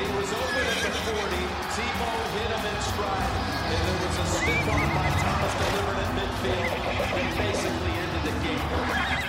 [0.00, 1.28] He was open at the 40.
[1.76, 3.32] Tebow hit him in stride.
[3.68, 6.72] And there was a stiff arm by Thomas delivered at midfield.
[7.20, 8.64] And basically ended the game.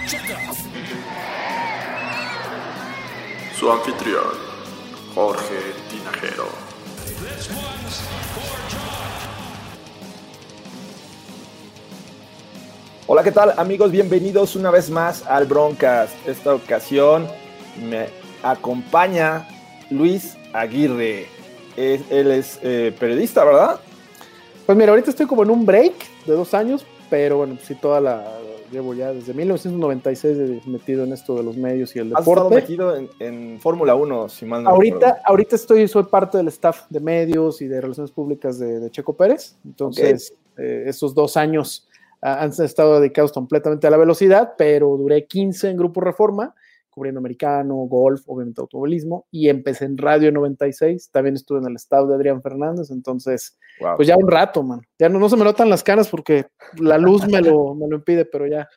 [0.07, 0.59] Check off.
[3.59, 4.31] Su anfitrión,
[5.13, 6.47] Jorge Tinajero.
[7.19, 7.97] This one's
[8.31, 9.11] for John.
[13.07, 13.91] Hola, ¿qué tal amigos?
[13.91, 16.13] Bienvenidos una vez más al Broncast.
[16.25, 17.27] Esta ocasión
[17.75, 18.07] me
[18.41, 19.50] acompaña
[19.91, 21.27] Luis Aguirre.
[21.77, 23.79] Es- él es eh, periodista, ¿verdad?
[24.65, 25.93] Pues mira, ahorita estoy como en un break
[26.25, 28.25] de dos años, pero bueno, sí, toda la.
[28.71, 32.43] Llevo ya desde 1996 de- metido en esto de los medios y el Has estado
[32.45, 32.55] deporte.
[32.55, 34.93] metido en, en Fórmula 1, si mal no recuerdo.
[35.07, 38.89] Ahorita, ahorita estoy, soy parte del staff de medios y de relaciones públicas de, de
[38.89, 39.57] Checo Pérez.
[39.65, 41.89] Entonces, eh, esos dos años
[42.21, 46.55] ah, han estado dedicados completamente a la velocidad, pero duré 15 en Grupo Reforma,
[46.91, 51.09] cubriendo americano, golf, obviamente automovilismo, y empecé en Radio 96.
[51.11, 52.91] También estuve en el staff de Adrián Fernández.
[52.91, 53.95] Entonces, Wow.
[53.95, 54.81] pues ya un rato, man.
[54.99, 56.45] Ya no, no se me notan las canas porque
[56.77, 58.67] la luz me lo, me lo impide, pero ya.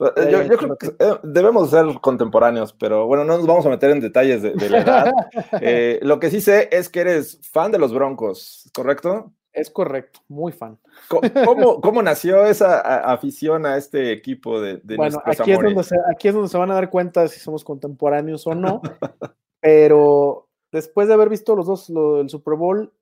[0.00, 3.68] Eh, ya, yo, creo que eh, debemos ser contemporáneos, pero bueno, no nos vamos a
[3.68, 5.12] meter en detalles de, de la edad.
[5.60, 9.32] Eh, lo que sí sé es que eres fan de los Broncos, ¿correcto?
[9.54, 10.78] Es correcto, muy fan.
[11.08, 15.74] ¿Cómo, cómo nació esa afición a este equipo de, de bueno, aquí es, amores?
[15.74, 18.82] donde se, aquí es donde se van a dar cuenta si somos contemporáneos o no.
[19.60, 22.92] pero después de haber visto los dos, lo del Super Bowl,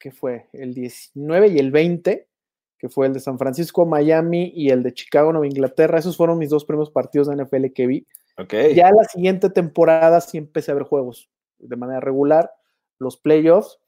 [0.00, 2.28] que fue el 19 y el 20,
[2.76, 6.38] que fue el de San Francisco, Miami y el de Chicago, Nueva Inglaterra, esos fueron
[6.38, 8.06] mis dos primeros partidos de NFL que vi.
[8.36, 8.54] Ok.
[8.74, 12.50] Ya la siguiente temporada sí empecé a ver juegos de manera regular,
[12.98, 13.78] los playoffs,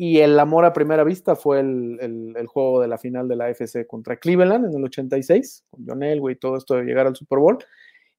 [0.00, 3.36] y el amor a primera vista fue el, el- el juego de la final de
[3.36, 7.06] la AFC contra Cleveland en el 86, con John Elway y todo esto de llegar
[7.08, 7.58] al Super Bowl.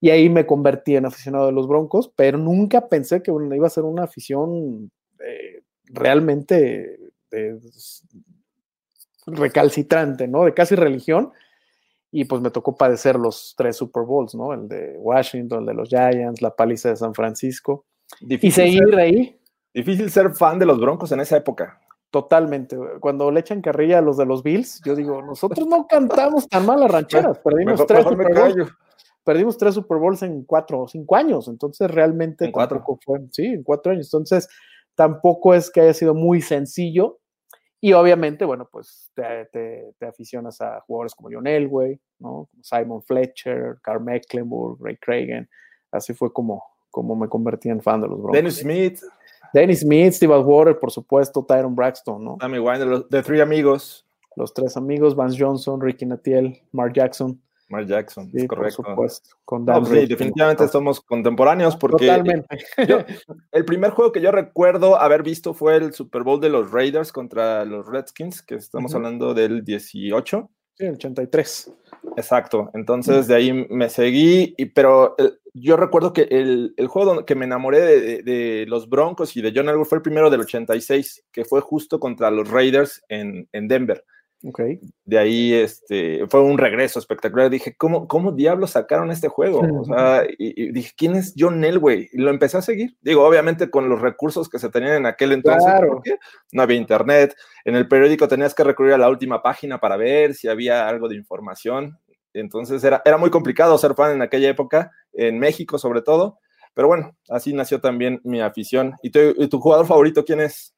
[0.01, 3.67] Y ahí me convertí en aficionado de los Broncos, pero nunca pensé que bueno, iba
[3.67, 4.91] a ser una afición
[5.25, 6.99] eh, realmente
[7.31, 7.57] eh,
[9.25, 10.45] recalcitrante, ¿no?
[10.45, 11.31] De casi religión.
[12.11, 14.51] Y pues me tocó padecer los tres Super Bowls, ¿no?
[14.53, 17.85] El de Washington, el de los Giants, la paliza de San Francisco.
[18.21, 19.38] Y seguir ser- ahí
[19.83, 21.79] Difícil ser fan de los Broncos en esa época.
[22.11, 22.75] totalmente.
[22.99, 26.65] Cuando le echan carrilla a los de los Bills, yo digo, nosotros no cantamos tan
[26.65, 27.37] mal las rancheras.
[27.43, 28.71] Perdimos, Mejor, tres mejor Super Bowls,
[29.23, 31.47] perdimos tres Super Bowls en cuatro o cinco años.
[31.47, 32.83] Entonces realmente En cuatro.
[33.05, 34.07] fue, sí, en cuatro años.
[34.07, 34.47] Entonces
[34.95, 37.19] tampoco es que haya sido muy sencillo.
[37.81, 42.49] Y obviamente, bueno, pues te, te- te aficionas a jugadores como John Elway, ¿no?
[42.61, 45.47] Simon Fletcher, Carl Mecklenburg, Ray Cragen.
[45.91, 48.33] Así fue como, como me convertí en fan de los Broncos.
[48.35, 48.99] Dennis Smith,
[49.53, 52.37] Dennis Smith, Steve Water, por supuesto, Tyron Braxton, ¿no?
[52.39, 54.05] Tammy Wine, de los de Three Amigos,
[54.35, 57.41] Los tres amigos, Vance Johnson, Ricky Natiel, Mark Jackson.
[57.67, 58.83] Mark Jackson, Sí, es por correcto.
[58.83, 59.29] supuesto.
[59.45, 62.57] Con Dan pues sí, definitivamente somos contemporáneos porque Totalmente.
[62.87, 62.99] yo-
[63.51, 67.11] el primer juego que yo recuerdo haber visto fue el Super Bowl de los Raiders
[67.11, 70.49] contra los Redskins, que estamos hablando del 18.
[70.77, 71.73] Sí, el 83.
[72.17, 75.15] Exacto, entonces de ahí me seguí, y, pero
[75.59, 79.35] yo recuerdo que el, el juego donde, que me enamoré de, de- de los Broncos
[79.37, 83.03] y de John Elway fue el primero del 86, que fue justo contra los Raiders
[83.09, 84.03] en, en Denver.
[84.45, 84.61] Ok.
[85.03, 87.49] De ahí este, fue un regreso espectacular.
[87.49, 89.59] Dije, ¿cómo, cómo diablos sacaron este juego?
[89.81, 92.07] O sea, y, y dije, ¿quién es John Elway?
[92.13, 92.95] Y lo empecé a seguir.
[93.01, 95.89] Digo, obviamente con los recursos que se tenían en aquel entonces, Claro.
[95.89, 96.15] porque
[96.53, 97.35] no había internet.
[97.65, 101.09] En el periódico tenías que recurrir a la última página para ver si había algo
[101.09, 101.99] de información.
[102.33, 106.39] Entonces era, era muy complicado ser fan en aquella época, en México sobre todo.
[106.73, 108.93] Pero bueno, así nació también mi afición.
[109.01, 110.73] ¿Y tu, jugador favorito quién es?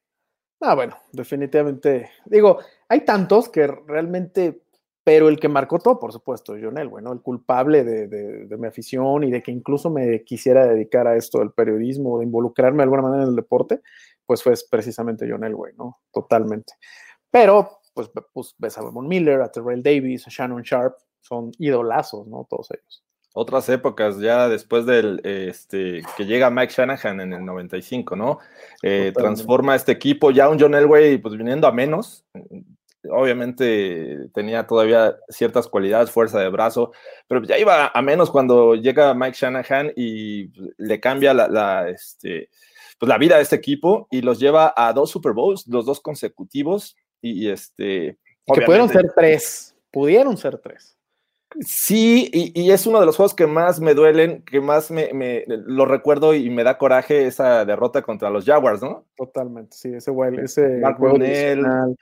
[0.60, 2.10] Ah, bueno, definitivamente.
[2.24, 2.58] Digo,
[2.88, 4.62] hay tantos que realmente,
[5.04, 7.12] pero el que marcó todo, por supuesto, John Elway, ¿no?
[7.12, 11.38] El culpable de, de- mi afición y de que incluso me quisiera dedicar a esto
[11.40, 13.80] del periodismo, de involucrarme de alguna manera en el deporte,
[14.24, 15.98] pues fue precisamente John Elway, ¿no?
[16.12, 16.74] Totalmente.
[17.30, 22.26] Pero, pues, pues ves a Von Miller, a Terrell Davis, a Shannon Sharp, son idolazos,
[22.26, 22.46] ¿no?
[22.48, 23.02] Todos ellos.
[23.34, 28.38] otras épocas, ya después del este, que llega Mike Shanahan en el 95, ¿no?
[28.82, 32.24] Eh, transforma este equipo, ya un John Elway, pues viniendo a menos.
[33.10, 36.92] Obviamente tenía todavía ciertas cualidades, fuerza de brazo,
[37.26, 42.50] pero ya iba a menos cuando llega Mike Shanahan y le cambia la, la, este,
[42.98, 46.00] pues la vida a este equipo y los lleva a dos Super Bowls, los dos
[46.00, 48.18] consecutivos, y, y este...
[48.46, 49.74] Que pudieron ser tres.
[49.90, 50.96] Pudieron ser tres.
[51.60, 55.12] Sí, y, y es uno de los juegos que más me duelen, que más me,
[55.12, 59.04] me- lo recuerdo y me da coraje esa derrota contra los Jaguars, ¿no?
[59.16, 61.96] Totalmente, sí, ese güey, ese Mark divisional.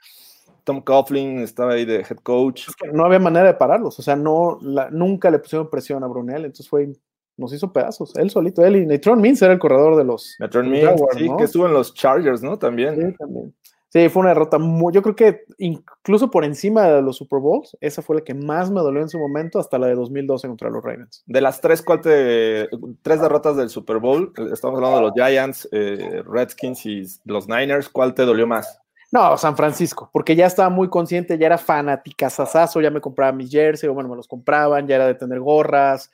[0.63, 2.69] Tom Coughlin estaba ahí de head coach.
[2.69, 6.03] Es que no había manera de pararlos, o sea, no, la- nunca le pusieron presión
[6.03, 6.89] a Brunel, entonces fue,
[7.37, 10.69] nos hizo pedazos, él solito, él y Natron Mins era el corredor de los, Natron
[10.69, 11.37] Means, Jaguars, sí, ¿no?
[11.37, 12.57] que estuvo en los Chargers, ¿no?
[12.59, 12.95] También.
[12.95, 13.53] Sí, también.
[13.93, 17.75] Sí, fue una derrota muy, yo creo que incluso por encima de los Super Bowls,
[17.81, 20.69] esa fue la que más me dolió en su momento, hasta la de 2012 contra
[20.69, 21.23] los Ravens.
[21.25, 22.69] De las tres, ¿cuál te-
[23.01, 27.89] tres derrotas del Super Bowl, estamos hablando de los Giants, eh, Redskins y los Niners,
[27.89, 28.79] ¿cuál te dolió más?
[29.11, 33.33] No, San Francisco, porque ya estaba muy consciente, ya era fanática sasazo, ya me compraba
[33.33, 36.09] mis jersey, o bueno, me los compraban, ya era de tener gorras,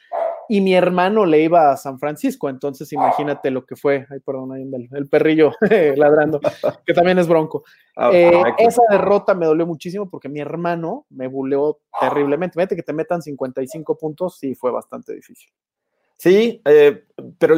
[0.49, 4.53] y mi hermano le iba a San Francisco, entonces imagínate lo que fue, ay, perdón,
[4.53, 5.51] ahí el, el perrillo
[5.95, 6.39] ladrando,
[6.85, 7.63] que también es bronco.
[7.95, 8.63] Ah, Eh, perfecto.
[8.67, 12.53] esa derrota me dolió muchísimo porque mi hermano me buleó terriblemente.
[12.55, 15.49] Fíjate que te metan 55 puntos, sí fue bastante difícil.
[16.17, 17.03] Sí, eh,
[17.37, 17.55] pero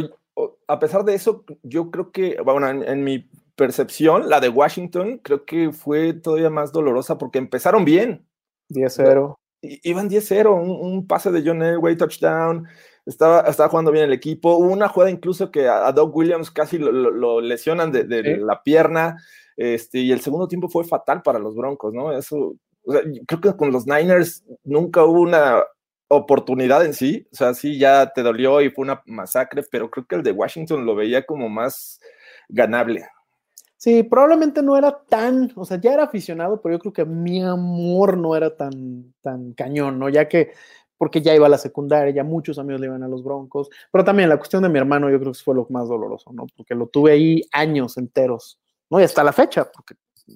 [0.67, 5.19] a pesar de eso, yo creo que, bueno, en, en mi percepción, la de Washington
[5.21, 8.25] creo que fue todavía más dolorosa porque empezaron bien.
[8.69, 9.35] 10-0.
[9.61, 12.65] Iban 10-0, un, un pase de John Elway, touchdown,
[13.05, 14.55] estaba, estaba jugando bien el equipo.
[14.57, 18.03] Hubo una jugada incluso que a, a Doug Williams casi lo, lo- lo lesionan de,
[18.05, 19.17] de la pierna,
[19.57, 22.11] este, y el segundo tiempo fue fatal para los Broncos, ¿no?
[22.17, 25.61] Eso, o sea, yo creo que con los Niners nunca hubo una
[26.07, 30.05] oportunidad en sí, o sea, sí ya te dolió y fue una masacre, pero creo
[30.07, 31.99] que el de Washington lo veía como más
[32.47, 33.05] ganable.
[33.79, 37.41] Sí, probablemente no era tan, o sea, ya era aficionado, pero yo creo que mi
[37.41, 40.09] amor no era tan, tan cañón, ¿no?
[40.09, 40.51] Ya que,
[40.97, 44.03] porque ya iba a la secundaria, ya muchos amigos le iban a los Broncos, pero
[44.03, 46.45] también la cuestión de mi hermano yo creo que fue lo más doloroso, ¿no?
[46.57, 48.59] Porque lo tuve ahí años enteros,
[48.89, 48.99] ¿no?
[48.99, 49.95] Y hasta la fecha, porque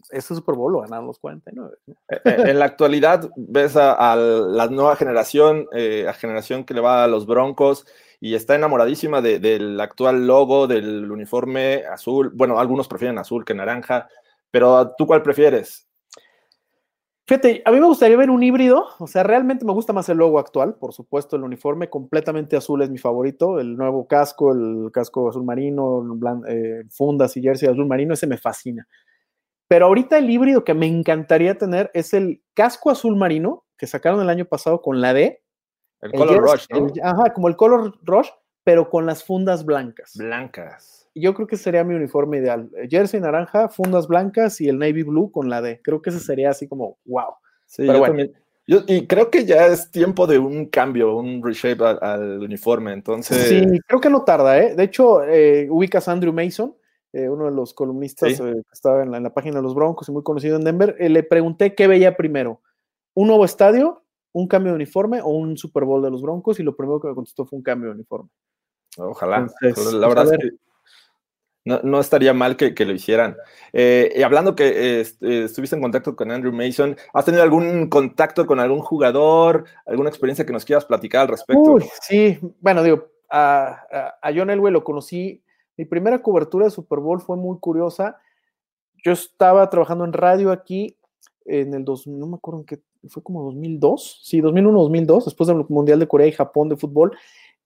[0.09, 1.75] ese Super Bowl lo ganaron los 49.
[1.85, 1.93] ¿no?
[2.07, 6.73] Eh, eh, en la actualidad ves a, a la nueva generación, eh, a generación que
[6.73, 7.85] le va a los Broncos
[8.25, 12.31] y está enamoradísima de- del actual logo, del uniforme azul.
[12.33, 14.07] Bueno, algunos prefieren azul que naranja,
[14.49, 15.89] pero ¿tú cuál prefieres?
[17.27, 20.19] Fíjate, a mí me gustaría ver un híbrido, o sea, realmente me gusta más el
[20.19, 24.89] logo actual, por supuesto, el uniforme completamente azul es mi favorito, el nuevo casco, el
[24.93, 26.01] casco azul marino,
[26.47, 28.87] eh, fundas y jersey azul marino, ese me fascina.
[29.67, 34.21] Pero ahorita el híbrido que me encantaría tener es el casco azul marino que sacaron
[34.21, 35.42] el año pasado con la D.
[36.03, 36.77] El el Color Rush, ¿no?
[36.87, 38.29] el- ajá, como el Color Rush,
[38.63, 40.13] pero con las fundas blancas.
[40.15, 41.09] Blancas.
[41.15, 42.69] Yo creo que sería mi uniforme ideal.
[42.77, 45.79] eh, Jersey naranja, fundas blancas y el navy blue con la D.
[45.83, 47.35] Creo que ese sería así como, wow.
[47.65, 48.05] Sí, Pero yo bueno.
[48.15, 48.33] también.
[48.65, 52.93] Yo- y creo que ya es tiempo de un cambio, un reshape al, al uniforme.
[52.93, 54.73] Entonces, Sí, creo que no tarda, ¿eh?
[54.75, 56.73] De hecho, eh, ubicas a Andrew Mason,
[57.11, 58.41] eh, uno de los columnistas Sí.
[58.43, 60.63] eh, que estaba en la, en la página de los Broncos y muy conocido en
[60.63, 60.95] Denver.
[60.97, 62.61] eh, le pregunté qué veía primero:
[63.13, 64.02] un nuevo estadio,
[64.33, 66.59] un cambio de uniforme o un Super Bowl de los Broncos.
[66.59, 68.29] Y lo primero que me contestó fue un cambio de uniforme.
[68.97, 69.37] Ojalá.
[69.37, 70.49] Entonces, pues, la a verdad es que
[71.65, 73.37] no, no estaría mal que, que lo hicieran.
[73.71, 77.87] Eh, y hablando que eh, est- estuviste en contacto con Andrew Mason, ¿has tenido algún
[77.89, 81.61] contacto con algún jugador, alguna experiencia que nos quieras platicar al respecto?
[81.73, 85.41] Uy, sí, bueno, digo, a, a- a John Elway lo conocí.
[85.77, 88.17] Mi primera cobertura de Super Bowl fue muy curiosa.
[89.03, 90.97] Yo estaba trabajando en radio aquí
[91.45, 95.47] en el 2000, no me acuerdo en qué, fue como 2002, sí, 2001, 2002, después
[95.47, 97.17] del Mundial de Corea y Japón de fútbol.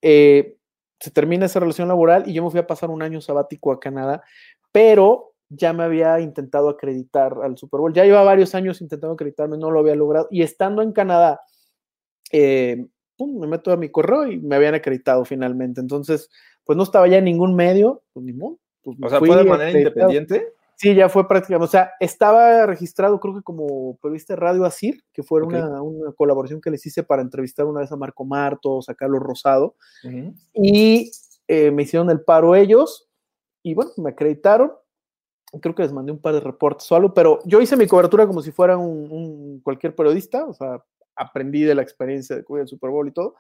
[0.02, 0.58] eh,
[1.00, 3.80] se termina esa relación laboral y yo me fui a pasar un año sabático a
[3.80, 4.24] Canadá,
[4.72, 7.94] pero ya me había intentado acreditar al Super Bowl.
[7.94, 10.28] Ya lleva varios años intentando acreditarme, no lo había logrado.
[10.32, 11.42] Y estando en Canadá,
[12.32, 15.80] eh, pum, me meto a mi correo y me habían acreditado finalmente.
[15.80, 16.30] Entonces,
[16.66, 18.60] pues no estaba ya en ningún medio, pues ni modo.
[18.82, 20.12] pues, o sea, ¿fue de manera acreditado.
[20.12, 20.54] independiente?
[20.80, 21.66] Sí, ya fue prácticamente.
[21.66, 26.12] O sea, estaba registrado, creo que como periodista de Radio Asir, que fue una, una
[26.14, 29.76] colaboración que les hice para entrevistar una vez a Marco Martos, a Carlos Rosado,
[30.54, 31.12] y
[31.48, 33.10] eh, me hicieron el paro ellos,
[33.64, 34.72] y bueno, me acreditaron.
[35.62, 38.28] Creo que les mandé un par de reportes o algo, pero yo hice mi cobertura
[38.28, 40.84] como si fuera un, un- cualquier periodista, o sea,
[41.16, 43.34] aprendí de la experiencia de cubrir el Super Bowl y todo.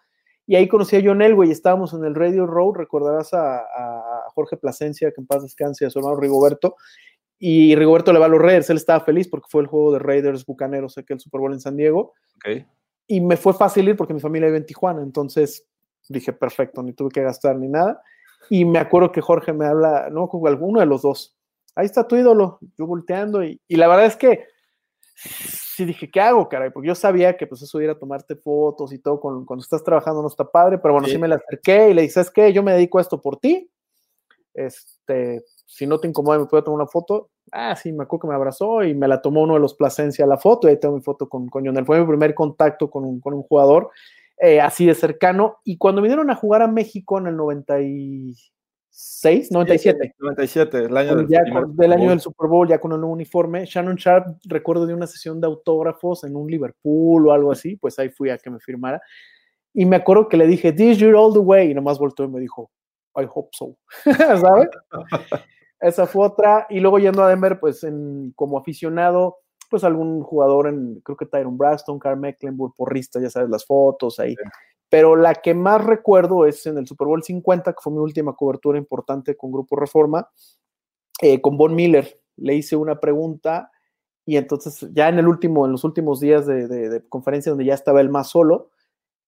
[0.48, 4.56] Y ahí conocí a John Elway, estábamos en el Radio Row, recordarás a, a Jorge
[4.58, 6.78] Plasencia, que en paz descanse, a su hermano Rigoberto,
[7.40, 10.00] y Rigoberto le va a los Raiders, él estaba feliz porque fue el juego de
[10.00, 12.66] Raiders Bucaneros, aquel Super Bowl en San Diego, Ok.
[13.08, 15.66] y me fue fácil ir porque mi familia vive en Tijuana, entonces
[16.10, 18.02] dije, perfecto, ni tuve que gastar ni nada,
[18.50, 21.36] y me acuerdo que Jorge me habla, no, con alguno de los dos,
[21.76, 24.46] ahí está tu ídolo, yo volteando, y, y la verdad es que
[25.16, 26.70] sí dije, ¿qué hago, caray?
[26.72, 29.84] Porque yo sabía que pues eso ir a tomarte fotos y todo con- cuando estás
[29.84, 31.20] trabajando no está padre, pero bueno, sí, Sí.
[31.20, 32.54] me le acerqué y le dije, ¿sabes qué?
[32.54, 33.70] Yo me dedico a esto por ti,
[34.54, 38.28] este, si no te incomoda me puedo tomar una foto, Ah, sí, me acuerdo que
[38.28, 40.96] me abrazó y me la tomó uno de los Plasencia la foto, y ahí tengo
[40.96, 41.86] mi foto con, con Lionel.
[41.86, 43.90] Fue mi primer contacto con un, con un jugador
[44.38, 45.60] eh, así de cercano.
[45.64, 50.16] Y cuando vinieron a jugar a México en el 96, 97.
[50.20, 53.14] 97, el año del, ya con, del año del Super Bowl, ya con el nuevo
[53.14, 53.66] uniforme.
[53.66, 57.98] Shannon Sharp, recuerdo de una sesión de autógrafos en un Liverpool o algo así, pues
[57.98, 59.02] ahí fui a que me firmara.
[59.74, 62.30] Y me acuerdo que le dije, This you're all the way, y nomás volteó y
[62.30, 62.70] me dijo,
[63.16, 64.68] I hope so, ¿sabes?
[65.80, 66.68] Esa fue otra.
[66.70, 69.38] Y luego yendo a Denver, pues en, como aficionado,
[69.70, 74.20] pues algún jugador en, creo que Tyron Braxton, Carl Mecklenburg, porrista, ya sabes, las fotos
[74.20, 74.36] ahí.
[74.36, 74.50] Sí.
[74.90, 78.34] Pero la que más recuerdo es en el Super Bowl 50, que fue mi última
[78.36, 80.30] cobertura importante con Grupo Reforma,
[81.22, 82.08] eh, con Von Miller.
[82.38, 83.72] Le hice una pregunta
[84.26, 87.66] y entonces ya en el último, en los últimos días de, de, de conferencia donde
[87.66, 88.72] ya estaba él más solo,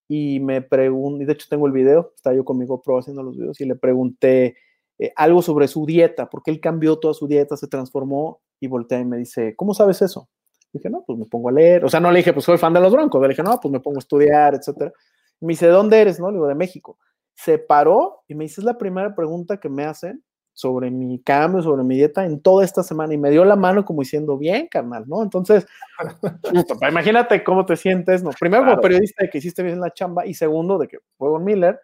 [0.09, 3.21] y me pregunté, y de hecho tengo el video, estaba yo con mi GoPro haciendo
[3.21, 4.57] los videos y le pregunté
[4.99, 8.99] eh, algo sobre su dieta, porque él cambió toda su dieta, se transformó y voltea
[8.99, 10.29] y me dice, ¿cómo sabes eso?
[10.73, 11.83] dije, no, pues me pongo a leer.
[11.85, 13.21] O sea, no le dije, pues soy fan de los Broncos.
[13.21, 14.91] Le dije, no, pues me pongo a estudiar, etcétera.
[15.39, 16.19] Me dice, ¿de dónde eres?
[16.19, 16.97] No, le digo, de México.
[17.33, 21.61] Se paró y me dice, es la primera pregunta que me hacen sobre mi cambio,
[21.61, 24.67] sobre mi dieta en toda esta semana y me dio la mano como diciendo, bien,
[24.67, 25.23] carnal, ¿no?
[25.23, 25.65] Entonces,
[26.89, 28.31] imagínate cómo te sientes, ¿no?
[28.37, 28.75] Primero claro.
[28.75, 31.79] como periodista de que hiciste bien la chamba y segundo de que fue Von Miller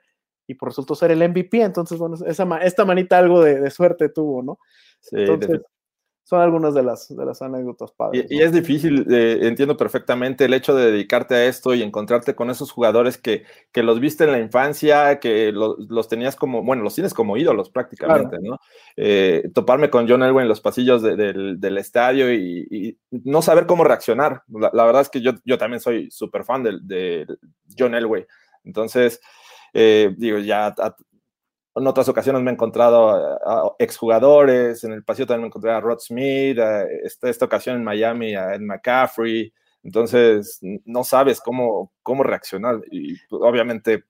[0.48, 4.10] y por resultó ser el MVP, entonces, bueno, esa, esta manita algo de, de suerte
[4.10, 4.60] tuvo, ¿no?
[5.00, 5.62] Sí, entonces,
[6.26, 8.26] son algunas de las, de las anécdotas padres.
[8.32, 12.34] Y, y es difícil, eh, entiendo perfectamente el hecho de dedicarte a esto y encontrarte
[12.34, 16.64] con esos jugadores que, que los viste en la infancia, que lo, los tenías como,
[16.64, 18.44] bueno, los tienes como ídolos prácticamente, claro.
[18.44, 18.60] ¿no?
[18.98, 23.44] Eh, toparme con John Elway en los pasillos de, de, del estadio y, y, no
[23.44, 24.42] saber cómo reaccionar.
[24.48, 27.28] La, la, verdad es que yo, yo también soy súper fan de, de,
[27.78, 28.26] John Elway.
[28.64, 29.22] Entonces,
[29.78, 30.96] eh, digo, ya a,
[31.76, 35.72] en otras ocasiones me he encontrado a, a exjugadores, en el pasillo también me encontré
[35.72, 39.54] a Rod Smith, a esta, esta ocasión en Miami a Ed McCaffrey,
[39.84, 44.06] entonces no sabes cómo, cómo reaccionar y obviamente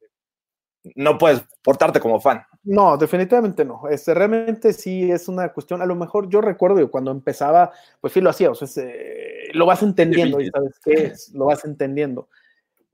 [0.96, 2.44] no puedes portarte como fan.
[2.64, 3.88] No, definitivamente no.
[3.90, 8.22] Este, realmente sí es una cuestión, a lo mejor yo recuerdo cuando empezaba, pues sí
[8.22, 12.30] lo hacía, o sea, se, lo vas entendiendo y sabes qué es, lo vas entendiendo.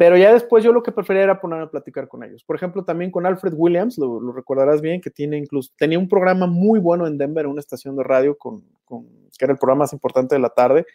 [0.01, 2.43] Pero ya después yo lo que prefería era ponerme a platicar con ellos.
[2.43, 6.09] Por ejemplo, también con Alfred Williams, lo, lo recordarás bien, que tiene incluso, tenía un
[6.09, 9.05] programa muy bueno en Denver, en una estación de radio, con, con,
[9.37, 10.87] que era el programa más importante de la tarde.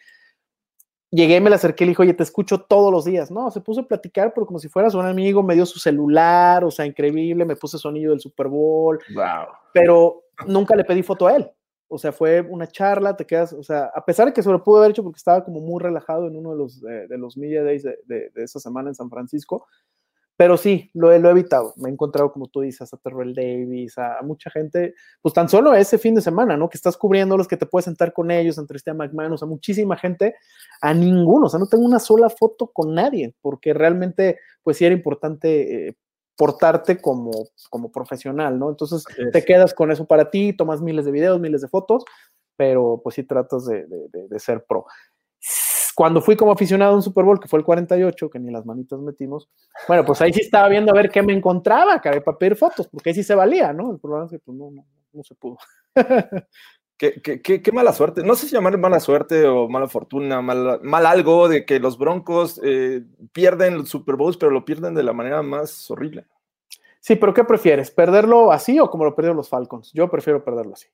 [1.09, 3.31] Llegué, me le acerqué y le dije, oye, te escucho todos los días.
[3.31, 6.65] No, se puso a platicar, pero como si fueras un amigo, me dio su celular,
[6.65, 8.99] o sea, increíble, me puse sonido del Super Bowl.
[9.15, 9.47] Wow.
[9.71, 11.49] Pero nunca le pedí foto a él.
[11.89, 14.63] O sea, fue una charla, te quedas, o sea, a pesar de que se lo
[14.63, 17.37] pudo haber hecho porque estaba como muy relajado en uno de los, de, de los
[17.37, 19.67] Media Days de, de, esa semana en San Francisco,
[20.35, 21.73] pero sí, lo, he, lo he evitado.
[21.77, 25.49] Me he encontrado, como tú dices, a Terrell Davis, a, a, mucha gente, pues tan
[25.49, 26.69] solo ese fin de semana, ¿no?
[26.69, 29.47] Que estás cubriendo los que te puedes sentar con ellos, entre este McMahon, o sea,
[29.47, 30.35] muchísima gente,
[30.81, 34.85] a ninguno, o sea, no tengo una sola foto con nadie, porque realmente, pues sí
[34.85, 35.97] era importante eh,
[36.37, 37.31] portarte como,
[37.69, 38.69] como profesional, ¿no?
[38.69, 39.31] Entonces es.
[39.31, 42.05] te quedas con eso para ti, tomas miles de videos, miles de fotos,
[42.55, 44.85] pero pues sí tratas de, de, de, ser pro.
[45.95, 48.65] Cuando fui como aficionado a un Super Bowl, que fue el 48, que ni las
[48.65, 49.49] manitas metimos,
[49.87, 52.87] bueno, pues ahí sí estaba viendo a ver qué me encontraba, cara, para pedir fotos,
[52.87, 53.91] porque ahí sí se valía, ¿no?
[53.91, 55.57] El problema es que pues no, no, no se pudo.
[56.97, 58.23] Qué, qué, qué, qué, mala suerte.
[58.23, 61.99] No sé si llamar mala suerte o mala fortuna, mal, mal algo de que los
[61.99, 66.25] Broncos eh, pierden los Super Bowls, pero lo pierden de la manera más horrible.
[66.99, 67.91] Sí, pero ¿qué prefieres?
[67.91, 69.91] ¿Perderlo así o como lo perdieron los Falcons?
[69.93, 70.87] Yo prefiero perderlo así.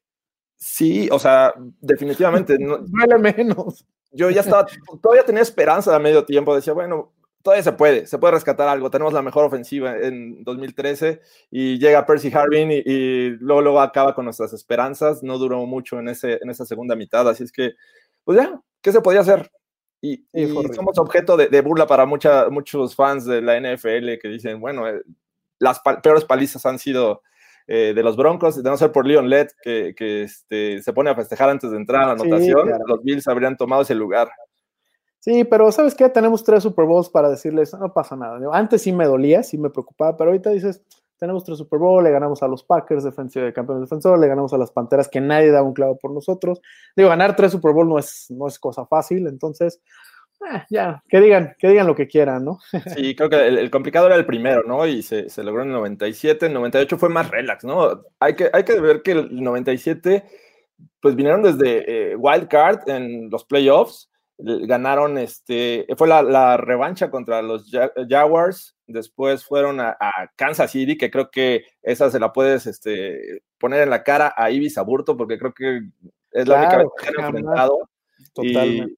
[0.57, 2.57] Sí, o sea, definitivamente.
[2.59, 3.85] No, Duele menos.
[4.11, 4.67] Yo ya estaba,
[5.01, 6.53] todavía tenía esperanza a medio tiempo.
[6.53, 7.13] Decía, bueno,
[7.43, 8.89] todavía se puede, se puede rescatar algo.
[8.89, 11.21] Tenemos la mejor ofensiva en 2013
[11.51, 15.21] y llega Percy Harvin y, y, luego, luego acaba con nuestras esperanzas.
[15.21, 17.73] No duró mucho en, ese, en esa segunda mitad, así es que,
[18.23, 19.51] pues ya, ¿qué se podía hacer?
[20.01, 24.27] Y, y somos objeto de, de burla para mucha, muchos fans de la NFL que
[24.27, 25.01] dicen, bueno, eh,
[25.59, 27.21] las peores palizas han sido
[27.67, 31.09] eh, de los Broncos, de no ser por Leon Lett, que, que este, se pone
[31.09, 32.83] a festejar antes de entrar a la anotación, sí, claro.
[32.85, 34.29] los Bills habrían tomado ese lugar.
[35.23, 36.09] Sí, pero ¿sabes qué?
[36.09, 38.37] Tenemos tres Super Bowls para decirles, no pasa nada.
[38.51, 40.83] Antes sí me dolía, sí me preocupaba, pero ahorita dices,
[41.17, 44.57] tenemos tres Super Bowl, le ganamos a los Packers, de campeones defensor, le ganamos a
[44.57, 46.59] las Panteras, que nadie da un clavo por nosotros.
[46.97, 49.81] Digo, ganar tres Super Bowl no es, no es cosa fácil, entonces,
[50.53, 52.59] eh, ya, que digan, que digan lo que quieran, ¿no?
[52.93, 54.85] Sí, creo que el, el, complicado era el primero, ¿no?
[54.85, 58.01] Y se, se, logró en el 97, el 98 fue más relax, ¿no?
[58.19, 60.25] Hay que, hay que ver que el 97,
[60.99, 67.09] pues vinieron desde eh, Wild Card en los playoffs, ganaron, este, fue la, la revancha
[67.09, 67.71] contra los
[68.09, 73.43] Jaguars, después fueron a, a, Kansas City, que creo que esa se la puedes este,
[73.57, 75.81] poner en la cara a Ibis Aburto, porque creo que
[76.31, 77.29] Es la única vez que han jamás.
[77.29, 77.89] enfrentado.
[78.33, 78.95] Totalmente.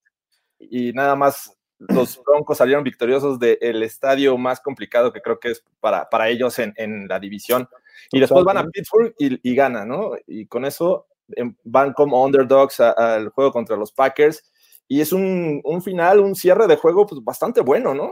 [0.60, 5.52] Y, y nada más los Broncos salieron victoriosos del estadio más complicado que creo que
[5.52, 7.68] es para, para ellos en, en la división.
[8.12, 8.66] Y después van a.
[8.66, 10.12] Pittsburgh y, y ganan, ¿no?
[10.28, 14.44] Y con eso em, van como underdogs al juego contra los Packers.
[14.88, 18.12] Y es un, un final, un cierre de juego pues, bastante bueno, ¿no?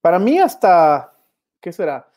[0.00, 1.12] Para mí hasta,
[1.60, 2.08] ¿qué será?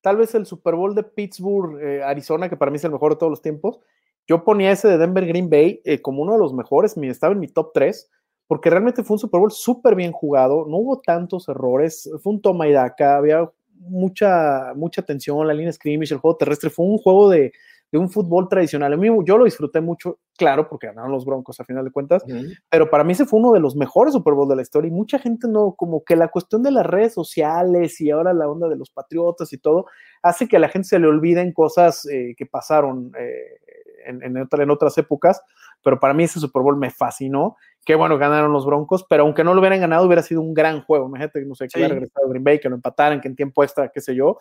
[0.00, 3.12] Tal vez el Super Bowl de Pittsburgh, eh, Arizona, que para mí es el mejor
[3.12, 3.80] de todos los tiempos.
[4.26, 7.40] Yo ponía ese de Denver Green Bay eh, como uno de los mejores, estaba en
[7.40, 8.10] mi top 3,
[8.46, 12.42] porque realmente fue un Super Bowl súper bien jugado, no hubo tantos errores, fue un
[12.42, 16.98] toma y daca, había mucha, mucha tensión, la línea scrimmage, el juego terrestre, fue un
[16.98, 17.52] juego de,
[17.92, 18.92] de un fútbol tradicional.
[18.92, 22.24] A mí yo lo disfruté mucho, claro, porque ganaron los Broncos a final de cuentas,
[22.70, 24.92] pero para mí ese fue uno de los mejores Super Bowl de la historia y
[24.92, 28.68] mucha gente no, como que la cuestión de las redes sociales y ahora la onda
[28.68, 29.84] de los patriotas y todo,
[30.22, 33.58] hace que a la gente se le olviden cosas eh, que pasaron eh,
[34.06, 35.42] en, en, otra- en otras épocas,
[35.84, 37.56] pero para mí ese Super Bowl me fascinó.
[37.84, 40.82] Qué bueno, ganaron los Broncos, pero aunque no lo hubieran ganado, hubiera sido un gran
[40.82, 41.08] juego.
[41.08, 41.78] Imagínate, no sé, que Sí.
[41.78, 44.38] hubiera regresado Green Bay, que lo empataran, que en tiempo extra, qué sé yo.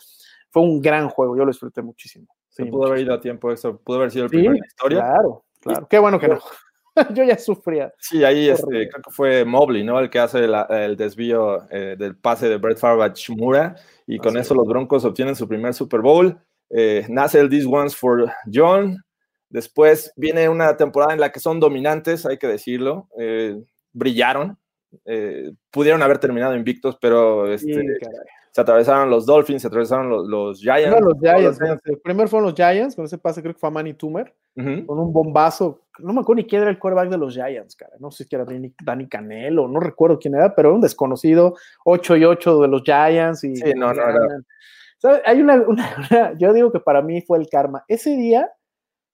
[0.52, 2.28] Fue un gran juego, yo lo disfruté muchísimo.
[2.52, 4.60] Se Sí, pudo haber ido a tiempo eso, pudo haber sido el Sí, primero en
[4.62, 5.00] la historia.
[5.00, 5.88] Claro, claro.
[5.90, 6.40] Qué bueno que no.
[7.16, 7.94] yo ya sufría.
[7.98, 9.98] Sí, ahí este, creo que fue Mobley, ¿no?
[10.00, 14.18] El que hace la- el desvío eh, del pase de Brett Favre a Shmura y
[14.20, 16.38] con eso los Broncos obtienen su primer Super Bowl.
[16.70, 18.98] Eh, nace el This One's for John.
[19.50, 23.08] Después viene una temporada en la que son dominantes, hay que decirlo.
[23.18, 23.56] Eh,
[23.94, 24.58] brillaron.
[25.06, 27.82] Eh, pudieron haber terminado invictos, pero este.
[28.52, 31.00] Se atravesaron los Dolphins, se atravesaron los, los Giants.
[31.00, 33.72] Los Giants, los fíjate, primero fueron los Giants, con ese pase creo que fue a
[33.72, 34.86] Manny Toomer, Ujú.
[34.86, 37.94] con un bombazo, no me acuerdo ni quién era el quarterback de los Giants, cara,
[38.00, 41.56] no sé si era Danny, Danny Canelo, no recuerdo quién era, pero era un desconocido,
[41.86, 44.42] 8 y 8 de los Giants y Sí, no, no, era-.
[45.26, 48.52] Hay una, una- una- yo digo que para mí fue el karma, ese día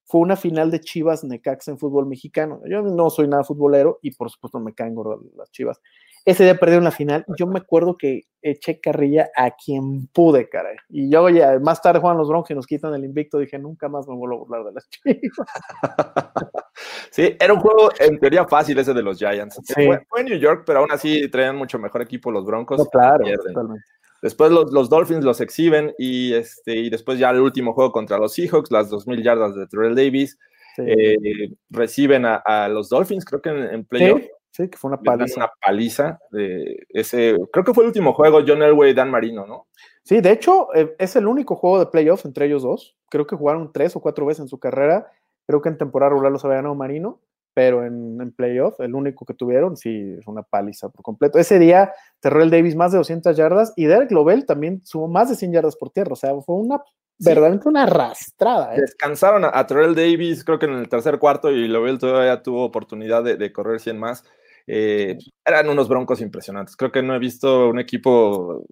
[0.09, 4.15] fue una final de Chivas Necaxa en fútbol mexicano, yo no soy nada futbolero y
[4.15, 5.79] por supuesto me caen gordas las Chivas,
[6.27, 7.23] ese día perdieron la final.
[7.39, 10.75] Yo me acuerdo que eché carrilla a quien pude, caray.
[10.89, 13.39] Y yo, ya más tarde juegan los Broncos y nos quitan el invicto.
[13.39, 15.47] Dije, nunca más me vuelvo a burlar de las chivas.
[17.09, 19.59] Sí, era un juego en teoría fácil ese de los Giants.
[19.63, 19.73] Sí.
[19.73, 22.77] Fue, fue en New York, pero aún así traían mucho mejor equipo los Broncos.
[22.77, 23.83] No, claro, totalmente.
[24.21, 28.19] Después los, los Dolphins los exhiben y, este, y después ya el último juego contra
[28.19, 30.37] los Seahawks, las 2.000 yardas de Terrell Davis,
[30.77, 34.21] Sí, eh, reciben a, a los Dolphins, creo que en, en playoff.
[34.21, 35.39] Sí, sí, que fue una paliza.
[35.39, 36.19] una paliza.
[36.31, 39.67] de ese, creo que fue el último juego, John Elway y Dan Marino, ¿no?
[40.03, 42.97] Sí, de hecho, eh, es el único juego de playoff entre ellos dos.
[43.09, 45.11] Creo que jugaron tres o cuatro veces en su carrera.
[45.45, 47.21] Creo que en temporada regular los había ganado Marino,
[47.53, 51.39] pero en, en playoff, el único que tuvieron, sí, es una paliza por completo.
[51.39, 55.35] Ese día, Terrell Davis más de 200 yardas y Derek Lobel también sumó más de
[55.35, 56.13] 100 yardas por tierra.
[56.13, 56.81] O sea, fue una,
[57.19, 57.25] Sí.
[57.29, 58.75] verdaderamente una arrastrada.
[58.75, 58.81] ¿eh?
[58.81, 62.63] Descansaron a, a Terrell Davis, creo que en el tercer cuarto, y Lovell todavía tuvo
[62.63, 64.23] oportunidad de, de correr 100 más.
[64.67, 66.75] Eh, eran unos broncos impresionantes.
[66.75, 68.65] Creo que no he visto un equipo,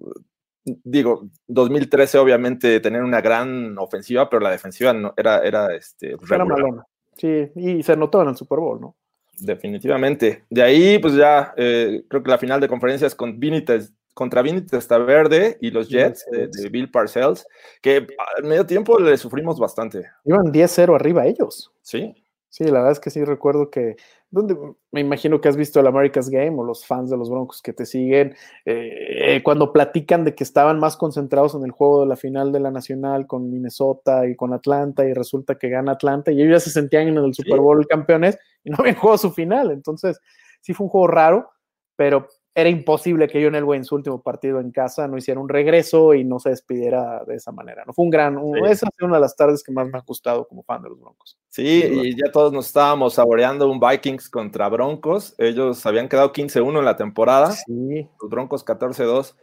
[0.62, 6.44] digo, 2013 obviamente tener una gran ofensiva, pero la defensiva no, era, era, este, Era
[6.44, 6.86] malona.
[7.16, 8.96] Sí, y se notó en el Super Bowl, ¿no?
[9.38, 10.44] definitivamente.
[10.50, 14.62] De ahí, pues ya, eh, creo que la final de conferencias con Vinites, contra Vinny
[14.62, 16.62] Testaverde y los Y los Jets de, Jets.
[16.62, 17.46] de Bill Parcells,
[17.82, 18.06] que
[18.36, 21.70] al medio tiempo le sufrimos bastante, Iban 10-0 arriba ellos.
[21.82, 22.14] ¿sí?
[22.56, 23.96] Sí, la verdad es que sí recuerdo que,
[24.30, 24.56] donde,
[24.90, 27.74] me imagino que has visto el America's Game o los fans de los Broncos que
[27.74, 32.16] te siguen, eh, cuando platican de que estaban más concentrados en el juego de la
[32.16, 36.40] final de la Nacional con Minnesota y con Atlanta y resulta que gana Atlanta y
[36.40, 39.70] ellos ya se sentían en el Super Bowl campeones y no habían jugado su final.
[39.70, 40.18] Entonces,
[40.62, 41.50] sí fue un juego raro,
[41.94, 42.26] pero
[42.58, 46.14] era imposible que John Elway en su último partido en casa no hiciera un regreso
[46.14, 47.84] y no se despidiera de esa manera.
[47.86, 47.92] ¿no?
[47.92, 48.60] Fue un gran, Sí.
[48.64, 50.98] esa sido una de las tardes que más me ha gustado como fan de los
[50.98, 51.38] Broncos.
[51.50, 52.02] Sí, duda.
[52.02, 55.34] y ya todos nos estábamos saboreando un Vikings contra Broncos.
[55.36, 59.36] Ellos habían quedado 15-1 en la temporada, Sí, los Broncos 14-2.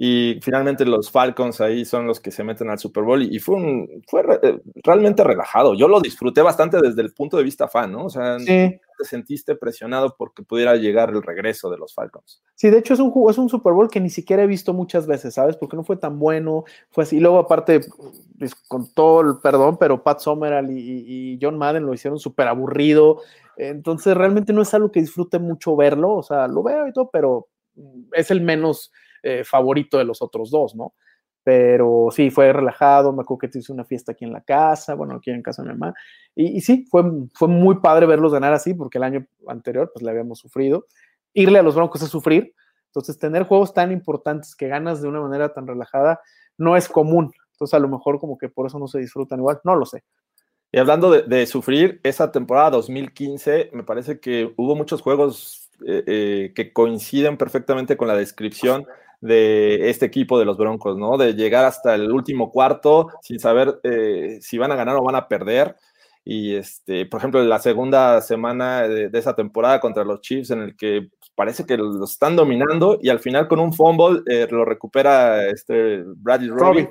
[0.00, 3.20] Y finalmente los Falcons ahí son los que se meten al Super Bowl.
[3.20, 5.74] Y, y fue, un, fue re- eh, realmente relajado.
[5.74, 8.04] Yo lo disfruté bastante desde el punto de vista fan, ¿no?
[8.04, 8.46] O sea, sí.
[8.46, 12.40] te sentiste presionado porque pudiera llegar el regreso de los Falcons.
[12.54, 15.08] Sí, de hecho es un, es un Super Bowl que ni siquiera he visto muchas
[15.08, 15.56] veces, ¿sabes?
[15.56, 17.16] Porque no fue tan bueno, fue así.
[17.16, 17.80] Y luego, aparte,
[18.38, 22.20] pues, con todo el perdón, pero Pat Summerall y, y- y John Madden lo hicieron
[22.20, 23.20] súper aburrido.
[23.56, 26.12] Entonces, realmente no es algo que disfrute mucho verlo.
[26.14, 30.22] O sea, lo veo y todo, pero mm, es el menos eh, favorito de los
[30.22, 30.94] otros dos, ¿no?
[31.42, 33.12] Pero sí, fue relajado.
[33.12, 35.62] Me acuerdo que te hice una fiesta aquí en la casa, bueno, aquí en casa
[35.62, 35.94] de mi mamá.
[36.34, 37.04] Y, y sí, fue,
[37.34, 40.86] fue muy padre verlos ganar así, porque el año anterior, pues le habíamos sufrido.
[41.32, 42.54] Irle a los Broncos es sufrir.
[42.86, 46.20] Entonces, tener juegos tan importantes que ganas de una manera tan relajada
[46.56, 47.32] no es común.
[47.52, 50.04] Entonces, a lo mejor como que por eso no se disfrutan igual, no lo sé.
[50.70, 56.02] Y hablando de, de, sufrir, esa temporada 2015, me parece que hubo muchos juegos eh,
[56.06, 58.84] eh, que coinciden perfectamente con la descripción
[59.20, 61.16] de este equipo de los Broncos, ¿no?
[61.16, 65.16] De llegar hasta el último cuarto sin saber eh, si van a ganar o van
[65.16, 65.76] a perder.
[66.24, 70.60] Y, este, por ejemplo, la segunda semana de, de, esa temporada contra los Chiefs, en
[70.60, 74.64] el que parece que lo están dominando y al final con un fumble eh, lo
[74.64, 76.90] recupera este Bradley Robbie.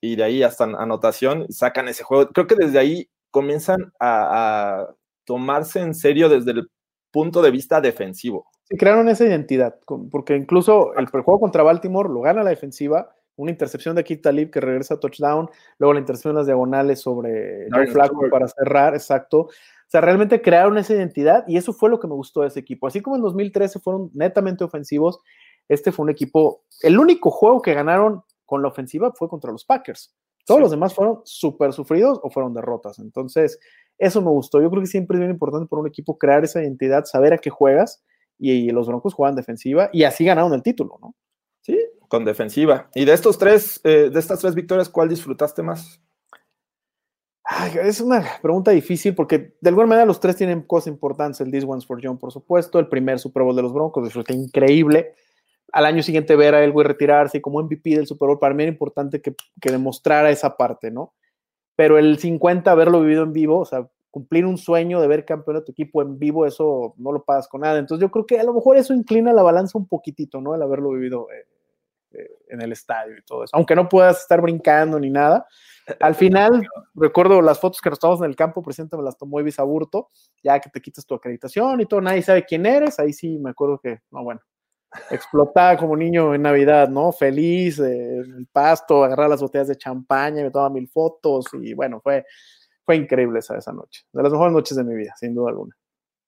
[0.00, 2.30] Y de ahí hasta anotación sacan ese juego.
[2.30, 6.70] Creo que desde ahí comienzan a, a tomarse en serio desde el
[7.10, 8.46] punto de vista defensivo.
[8.68, 9.78] Sí, crearon esa identidad,
[10.10, 14.50] porque incluso el juego contra Baltimore lo gana la defensiva, una intercepción de Kit Talib
[14.50, 15.48] que regresa a touchdown,
[15.78, 19.42] luego la intercepción en las diagonales sobre Joe Flaco para cerrar, exacto.
[19.42, 22.58] O sea, realmente crearon esa identidad y eso fue lo que me gustó de ese
[22.58, 22.88] equipo.
[22.88, 25.20] Así como en 2013 fueron netamente ofensivos,
[25.68, 29.64] este fue un equipo, el único juego que ganaron con la ofensiva fue contra los
[29.64, 30.12] Packers.
[30.44, 30.62] Todos sí.
[30.62, 32.98] los demás fueron súper sufridos o fueron derrotas.
[32.98, 33.60] Entonces,
[33.98, 34.60] eso me gustó.
[34.60, 37.38] Yo creo que siempre es bien importante para un equipo crear esa identidad, saber a
[37.38, 38.02] qué juegas
[38.38, 41.14] y, los Broncos juegan defensiva y así ganaron el título, ¿no?
[41.62, 42.90] Sí, con defensiva.
[42.94, 46.00] Y de estos tres, eh, de estas tres victorias, ¿cuál disfrutaste más?
[47.48, 51.40] Ay, es una pregunta difícil porque de alguna manera los tres tienen cosas importantes.
[51.40, 54.34] El This One's for John, por supuesto, el primer Super Bowl de los Broncos, disfruté
[54.34, 55.14] increíble.
[55.72, 58.64] Al año siguiente ver a Elway retirarse y como MVP del Super Bowl, para mí
[58.64, 61.14] era importante que, que demostrara esa parte, ¿no?
[61.76, 65.58] Pero el 50, haberlo vivido en vivo, o sea, cumplir un sueño de ver campeón
[65.58, 67.78] a tu equipo en vivo, eso no lo pagas con nada.
[67.78, 70.54] Entonces yo creo que a lo mejor eso inclina la balanza un poquitito, ¿no?
[70.54, 71.46] El haberlo vivido eh,
[72.12, 73.54] eh, en el estadio y todo eso.
[73.54, 75.46] Aunque no puedas estar brincando ni nada.
[76.00, 76.14] Al
[76.54, 79.58] final, recuerdo las fotos que nos tomamos en el campo, presente me las tomó Ibis
[79.58, 80.08] Aburto,
[80.42, 83.50] ya que te quitas tu acreditación y todo, nadie sabe quién eres, ahí sí me
[83.50, 84.40] acuerdo que, no, bueno,
[85.10, 87.12] explotaba como niño en Navidad, ¿no?
[87.12, 91.74] Feliz, eh, en el pasto, agarrar las botellas de champaña, me tomaba mil fotos y
[91.74, 92.24] bueno, fue,
[92.86, 95.76] fue increíble esa, esa noche, de las mejores noches de mi vida, sin duda alguna.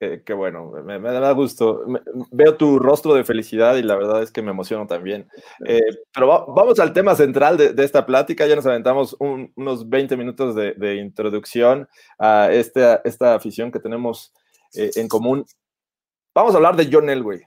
[0.01, 1.83] Eh, qué bueno, me, me, da gusto.
[1.87, 5.29] Me, veo tu rostro de felicidad y la verdad es que me emociono también.
[5.66, 5.81] Eh,
[6.14, 8.47] pero va, vamos al tema central de, de, esta plática.
[8.47, 13.81] Ya nos aventamos un, unos 20 minutos de, de introducción a esta, esta afición que
[13.81, 14.33] tenemos
[14.75, 15.44] eh, en común.
[16.35, 17.42] Vamos a hablar de John Elway.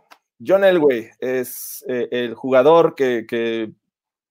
[0.45, 3.71] John Elway es eh, el jugador que, que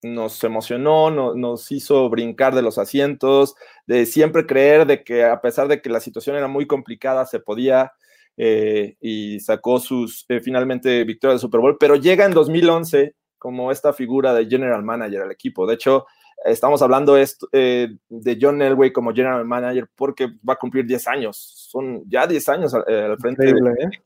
[0.02, 3.54] nos emocionó, no, nos hizo brincar de los asientos,
[3.86, 7.40] de siempre creer de que a pesar de que la situación era muy complicada, se
[7.40, 7.92] podía
[8.36, 13.70] eh, y sacó sus eh, finalmente victorias de Super Bowl, pero llega en 2011 como
[13.70, 15.66] esta figura de general manager al equipo.
[15.66, 16.06] De hecho,
[16.44, 21.08] estamos hablando esto, eh, de John Elway como general manager porque va a cumplir 10
[21.08, 23.58] años, son ya 10 años al, al frente del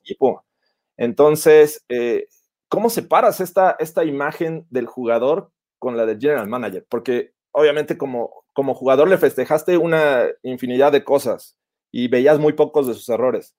[0.03, 0.45] equipo.
[0.97, 1.85] Entonces,
[2.69, 5.53] ¿cómo separas esta, esta imagen del jugador
[5.85, 6.85] con la de general manager?
[6.89, 11.57] Porque obviamente como, como jugador le festejaste una infinidad de cosas
[11.93, 13.55] y veías muy pocos de sus errores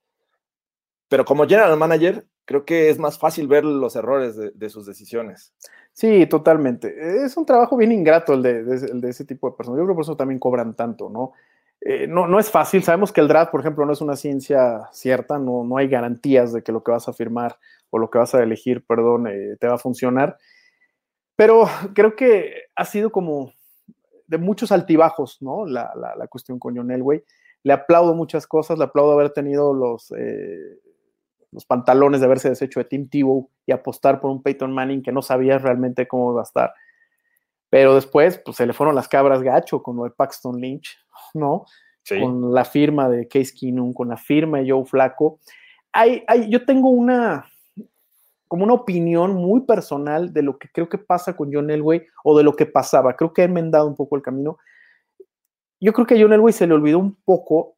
[1.08, 5.52] pero como general manager, creo que es más fácil ver los errores de, sus decisiones.
[5.92, 7.24] Sí, totalmente.
[7.24, 9.78] Es un trabajo bien ingrato el de, de, el de, ese tipo de personas.
[9.78, 11.32] Yo creo que por eso también cobran tanto, ¿no?
[11.80, 12.82] Eh, no, no es fácil.
[12.82, 16.52] Sabemos que el draft, por ejemplo, no es una ciencia cierta, no, no hay garantías
[16.52, 17.58] de que lo que vas a firmar
[17.90, 20.38] o lo que vas a elegir, perdón, eh, te va a funcionar.
[21.36, 23.52] Pero creo que ha sido como
[24.26, 25.66] de muchos altibajos, ¿no?
[25.66, 27.22] La, la, la cuestión con John Elway.
[27.62, 30.78] Le aplaudo muchas cosas, le aplaudo haber tenido los, eh,
[31.52, 35.12] los pantalones de haberse deshecho de Tim Tebow y apostar por un Peyton Manning que
[35.12, 36.72] no sabías realmente cómo iba a estar.
[37.68, 40.96] Pero después, pues se le fueron las cabras gacho con lo de Paxton Lynch,
[41.34, 41.66] ¿no?
[42.02, 42.20] Sí.
[42.20, 45.40] Con la firma de Case Keenum, con la firma de Joe Flaco.
[45.92, 47.46] Hay, hay, yo tengo una,
[48.48, 52.36] como una opinión muy personal de lo que creo que pasa con John Elway o
[52.36, 53.16] de lo que pasaba.
[53.16, 54.58] Creo que he enmendado un poco el camino.
[55.80, 57.76] Yo creo que a John Elway se le olvidó un poco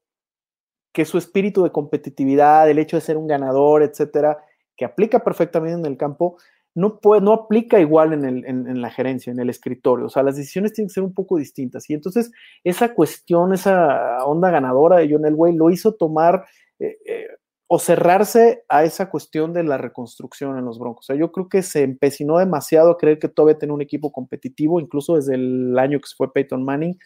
[0.92, 4.38] que su espíritu de competitividad, el hecho de ser un ganador, etcétera,
[4.76, 6.38] que aplica perfectamente en el campo,
[6.74, 10.06] no, puede, no aplica igual en, la gerencia, en el escritorio.
[10.06, 11.88] O sea, las decisiones tienen que ser un poco distintas.
[11.90, 12.30] Y entonces,
[12.62, 16.46] esa cuestión, esa onda ganadora de John Elway lo hizo tomar
[16.78, 17.26] eh, eh,
[17.70, 21.06] o cerrarse a esa cuestión de la reconstrucción en los Broncos.
[21.16, 25.16] Yo creo que se empecinó demasiado a creer que todavía tenía un equipo competitivo, incluso
[25.16, 26.98] desde el año que se fue Peyton Manning.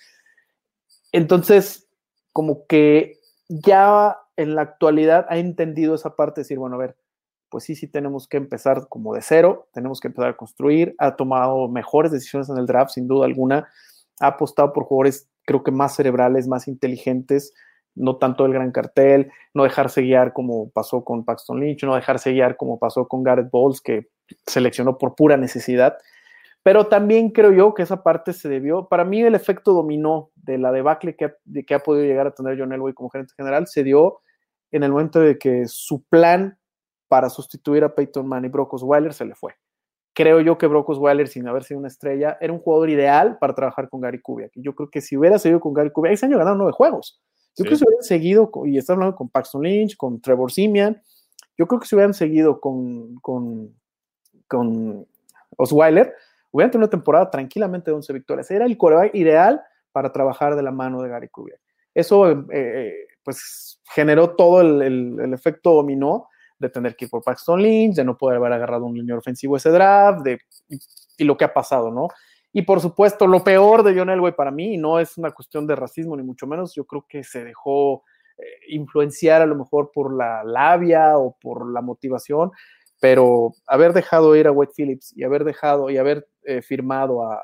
[1.11, 1.88] Entonces,
[2.33, 6.96] como que ya en la actualidad ha entendido esa parte de decir, bueno, a ver,
[7.48, 11.16] pues sí, sí tenemos que empezar como de cero, tenemos que empezar a construir, ha
[11.16, 13.68] tomado mejores decisiones en el draft, sin duda alguna,
[14.20, 17.53] ha apostado por jugadores creo que más cerebrales, más inteligentes,
[17.94, 22.33] no tanto el gran cartel, no dejarse guiar como pasó con Paxton Lynch, no dejarse
[22.33, 24.09] guiar como pasó con Garrett Bowles, que
[24.46, 25.98] seleccionó por pura necesidad.
[26.62, 30.59] Pero también creo yo que esa parte se debió, para mí el efecto dominó de
[30.59, 31.35] la debacle que ha,
[31.66, 34.20] que ha podido llegar a tener John Elway como gerente general se dio
[34.70, 36.59] en el momento de que su plan
[37.09, 39.55] para sustituir a Peyton Manning y Brock Osweiler se le fue.
[40.14, 43.55] Creo yo que Brock Osweiler, sin haber sido una estrella, era un jugador ideal para
[43.55, 44.52] trabajar con Gary Kubiak.
[44.55, 47.20] Yo creo que si hubiera seguido con Gary Kubiak, ese año ganaron nueve juegos.
[47.57, 47.65] Yo Sí.
[47.65, 51.01] creo que si hubieran seguido, con- y está hablando con Paxton Lynch, con Trevor Simian,
[51.59, 53.75] yo creo que si hubieran seguido con, con,
[54.49, 55.07] con
[55.57, 56.15] Osweiler,
[56.51, 58.51] hubieran tenido una temporada tranquilamente de 11 victorias.
[58.51, 59.62] Era el coreback ideal
[59.93, 61.61] para trabajar de la mano de Gary Kubiak.
[61.95, 67.11] Eso, eh, eh, pues, generó todo el, el- el efecto dominó de tener que ir
[67.11, 70.38] por Paxton Lynch, de no poder haber agarrado un línea ofensivo ese draft, de,
[70.69, 70.79] y,
[71.19, 72.09] y lo que ha pasado, ¿no?
[72.53, 75.75] Y por supuesto, lo peor de John Elway para mí, no es una cuestión de
[75.77, 78.05] racismo ni mucho menos, yo creo que se dejó
[78.38, 82.51] eh, influenciar a lo mejor por la labia o por la motivación,
[83.01, 87.37] pero haber dejado ir a Wade Phillips y haber dejado y haber eh, firmado a-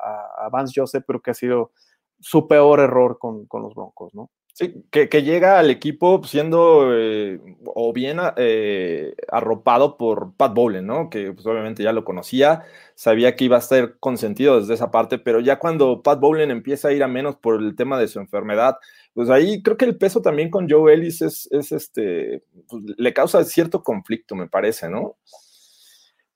[0.45, 1.71] a Vance Joseph, creo que ha sido
[2.19, 4.29] su peor error con, con los Broncos, ¿no?
[4.91, 11.09] Que llega al equipo siendo eh, o bien eh, arropado por Pat Bowlen, ¿no?
[11.09, 15.17] Que pues, obviamente ya lo conocía, sabía que iba a estar consentido desde esa parte,
[15.17, 18.19] pero ya cuando Pat Bowlen empieza a ir a menos por el tema de su
[18.19, 18.75] enfermedad,
[19.13, 23.13] pues ahí creo que el peso también con Joe Ellis es, es este, pues, le
[23.13, 25.15] causa cierto conflicto, me parece, ¿no?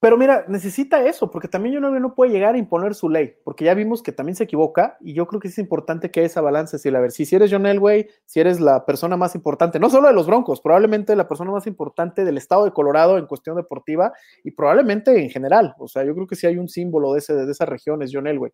[0.03, 3.63] Pero mira, necesita eso, porque también John no puede llegar a imponer su ley, porque
[3.63, 6.77] ya vimos que también se equivoca, y yo creo que es importante que esa balance,
[6.77, 9.89] si a ver, si, si eres John Elway, si eres la persona más importante, no
[9.89, 13.55] solo de los Broncos, probablemente la persona más importante del estado de Colorado en cuestión
[13.55, 14.11] deportiva,
[14.43, 17.33] y probablemente en general, o sea, yo creo que si hay un símbolo de, ese,
[17.33, 18.51] de esa región es John Elway,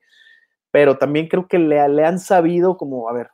[0.69, 3.31] pero también creo que le, le han sabido como, a ver,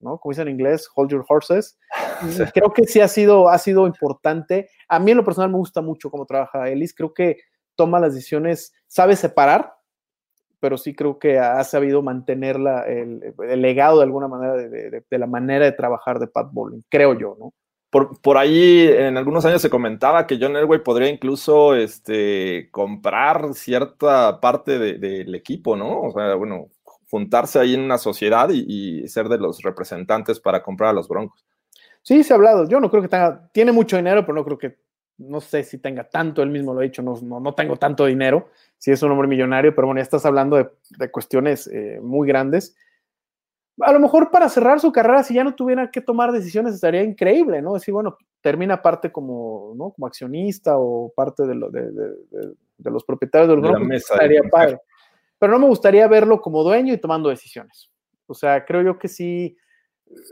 [0.00, 0.18] ¿no?
[0.18, 1.78] Como dicen en inglés, hold your horses.
[2.22, 4.68] Y Creo que sí ha sido, ha sido importante.
[4.88, 6.94] A mí en lo personal me gusta mucho cómo trabaja Ellis.
[6.94, 7.38] Creo que
[7.74, 9.74] toma las decisiones, sabe separar,
[10.60, 14.68] pero sí creo que ha sabido mantener la- el, el legado de alguna manera de,
[14.70, 17.52] de- de la manera de trabajar de Pat Bowling, creo yo, ¿no?
[17.90, 23.54] Por, por ahí en algunos años se comentaba que John Elway podría incluso este, comprar
[23.54, 26.00] cierta parte de- del equipo, ¿no?
[26.00, 26.68] O sea, bueno,
[27.08, 31.08] juntarse ahí en una sociedad y, y ser de los representantes para comprar a los
[31.08, 31.44] Broncos.
[32.02, 32.68] Sí, se ha hablado.
[32.68, 34.78] Yo no creo que tenga, tiene mucho dinero, pero no creo que,
[35.18, 38.06] no sé si tenga tanto, él mismo lo ha dicho, no, no, no tengo tanto
[38.06, 41.98] dinero, si es un hombre millonario, pero bueno, ya estás hablando de, de cuestiones eh,
[42.02, 42.76] muy grandes.
[43.80, 47.02] A lo mejor para cerrar su carrera, si ya no tuviera que tomar decisiones, estaría
[47.02, 47.74] increíble, ¿no?
[47.74, 49.90] Decir, bueno, termina parte como, ¿no?
[49.90, 54.42] como accionista o parte de, lo, de, de, de, de los propietarios del grupo, estaría
[54.50, 54.78] padre.
[55.38, 57.90] Pero no me gustaría verlo como dueño y tomando decisiones.
[58.26, 59.56] O sea, creo yo que sí,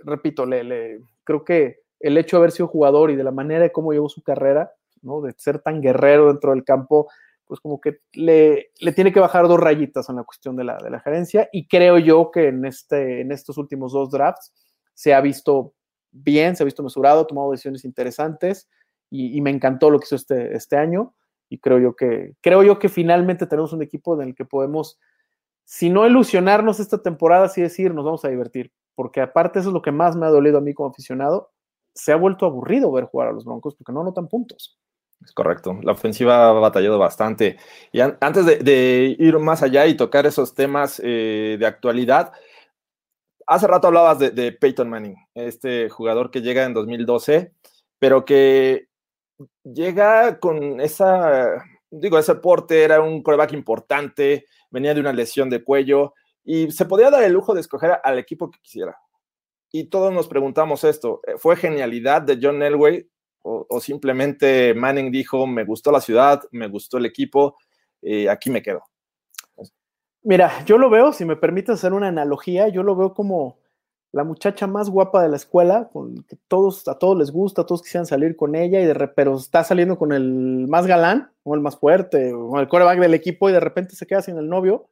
[0.05, 3.73] repito, le, creo que el hecho de haber sido jugador y de la manera de
[3.73, 5.21] cómo llevó su carrera, ¿no?
[5.21, 7.09] De ser tan guerrero dentro del campo,
[7.47, 10.79] pues como que le, le tiene que bajar dos rayitas en la cuestión de la,
[10.79, 11.49] de la gerencia.
[11.53, 14.53] Y creo yo que en, este, en estos últimos dos drafts
[14.95, 15.75] se ha visto
[16.11, 18.69] bien, se ha visto mesurado, tomado decisiones interesantes
[19.11, 21.15] y, y me encantó lo que hizo este, este año.
[21.55, 24.99] Y creo yo que, creo yo que finalmente tenemos un equipo en el que podemos,
[25.65, 28.73] si no ilusionarnos esta temporada, sí decir, nos vamos a divertir.
[28.97, 31.53] Porque aparte eso es lo que más me ha dolido a mí como aficionado,
[31.95, 34.81] se ha vuelto aburrido ver jugar a los Broncos porque no anotan puntos.
[35.25, 35.79] Es correcto.
[35.83, 37.57] La ofensiva ha batallado bastante.
[37.93, 42.33] Y an antes de, ir más allá y tocar esos temas eh, de actualidad,
[43.47, 47.53] hace rato hablabas de, Peyton Manning, este jugador que llega en 2012,
[48.01, 48.89] pero que
[49.63, 55.63] llega con esa, digo, ese porte, era un coreback importante, venía de una lesión de
[55.63, 58.99] cuello y se podía dar el lujo de escoger al equipo que quisiera.
[59.73, 63.09] Y todos nos preguntamos esto, ¿fue genialidad de John Elway
[63.47, 67.59] o, simplemente Manning dijo, me gustó la ciudad, me gustó el equipo,
[68.01, 68.83] eh, aquí me quedo?
[70.23, 73.59] Mira, yo lo veo, si me permite hacer una analogía, yo lo veo como
[74.15, 77.67] la muchacha más guapa de la escuela, con que todos, a todos les gusta, a
[77.67, 81.55] todos quisieran salir con ella, y de pero está saliendo con el más galán, o
[81.57, 84.49] el más fuerte, o el coreback del equipo, y de repente se queda sin el
[84.49, 84.89] novio.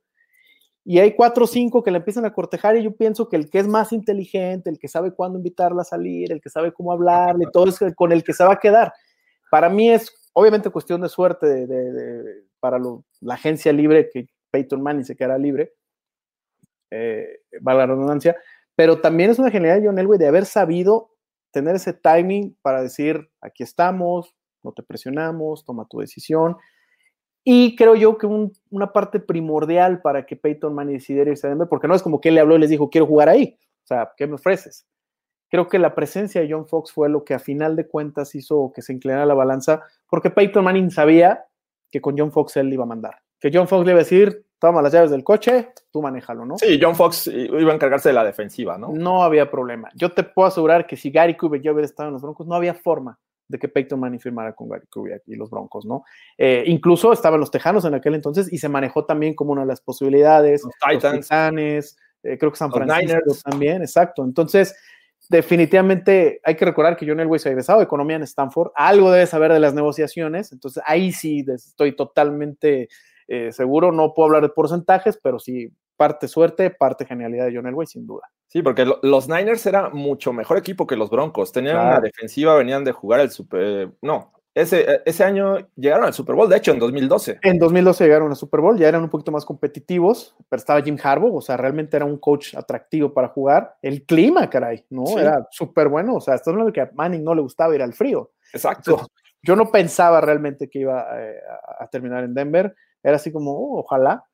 [0.84, 3.48] Y hay cuatro o cinco que le empiezan a cortejar, y yo pienso que el
[3.48, 6.90] que es más inteligente, el que sabe cuándo invitarla a salir, el que sabe cómo
[6.90, 8.92] hablarle, todo es con el que se va a quedar.
[9.52, 14.82] Para mí es obviamente cuestión de suerte de, para lo, la agencia libre, que Peyton
[14.82, 15.74] Manning se quedará libre,
[16.90, 18.36] eh, va la redundancia,
[18.76, 21.10] pero también es una genialidad de John Elway de haber sabido
[21.50, 26.56] tener ese timing para decir, aquí estamos, no te presionamos, toma tu decisión.
[27.44, 31.50] Y creo yo que un, una parte primordial para que Peyton Manning decidiera irse a
[31.50, 33.58] Denver, porque no es como que él le habló y les dijo, quiero jugar ahí,
[33.84, 34.86] o sea, ¿qué me ofreces?
[35.50, 38.72] Creo que la presencia de John Fox fue lo que a final de cuentas hizo
[38.74, 41.44] que se inclinara la balanza, porque Peyton Manning sabía
[41.90, 44.46] que con John Fox él iba a mandar, que John Fox le iba a decir,
[44.60, 46.56] toma las llaves del coche, tú manéjalo, ¿no?
[46.58, 48.90] Sí, John Fox iba a encargarse de la defensiva, ¿no?
[48.92, 49.90] No había problema.
[49.96, 52.54] Yo te puedo asegurar que si Gary Kubiak ya hubiera estado en los Broncos, no
[52.54, 56.04] había forma de que Peyton Manning firmara con Gary Kubiak y los Broncos, ¿no?
[56.38, 59.66] Eh, incluso estaban los Tejanos en aquel entonces y se manejó también como una de
[59.66, 60.62] las posibilidades.
[60.62, 61.16] Los Titans.
[61.16, 64.22] Los Titanes, eh, creo que San Francisco también, exacto.
[64.22, 64.76] Entonces,
[65.28, 69.10] definitivamente hay que recordar que John Elway se ha egresado de economía en Stanford, algo
[69.10, 72.88] debe saber de las negociaciones, entonces ahí sí estoy totalmente
[73.34, 77.66] eh, seguro, no puedo hablar de porcentajes, pero sí parte suerte, parte genialidad de John
[77.66, 78.22] Elway, sin duda.
[78.48, 81.52] Sí, porque lo- los Niners era mucho mejor equipo que los Broncos.
[81.52, 81.90] Tenían Claro.
[81.90, 83.90] una defensiva, venían de jugar el Super.
[84.02, 87.38] No, ese, ese año llegaron al Super Bowl, de hecho, en 2012.
[87.42, 90.98] En 2012 llegaron a Super Bowl, ya eran un poquito más competitivos, pero estaba Jim
[91.02, 93.76] Harbaugh, o sea, realmente era un coach atractivo para jugar.
[93.80, 95.06] El clima, caray, ¿no?
[95.06, 95.18] Sí.
[95.18, 97.80] Era súper bueno, o sea, estás hablando de que a Manning no le gustaba ir
[97.82, 98.32] al frío.
[98.52, 98.90] Exacto.
[98.90, 101.36] Entonces, yo no pensaba realmente que iba eh,
[101.78, 102.74] a, a terminar en Denver.
[103.02, 104.24] Era así como, oh, ojalá.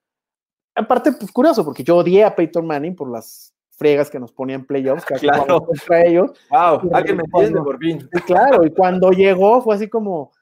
[0.75, 4.57] Aparte, pues curioso, porque yo odié a Peyton Manning por las friegas que nos ponía
[4.57, 5.65] en playoffs, que Claro.
[5.65, 6.33] contra ellos.
[6.51, 8.09] Wow, alguien me entiende por fin.
[8.13, 10.33] Y claro, y cuando llegó fue así como,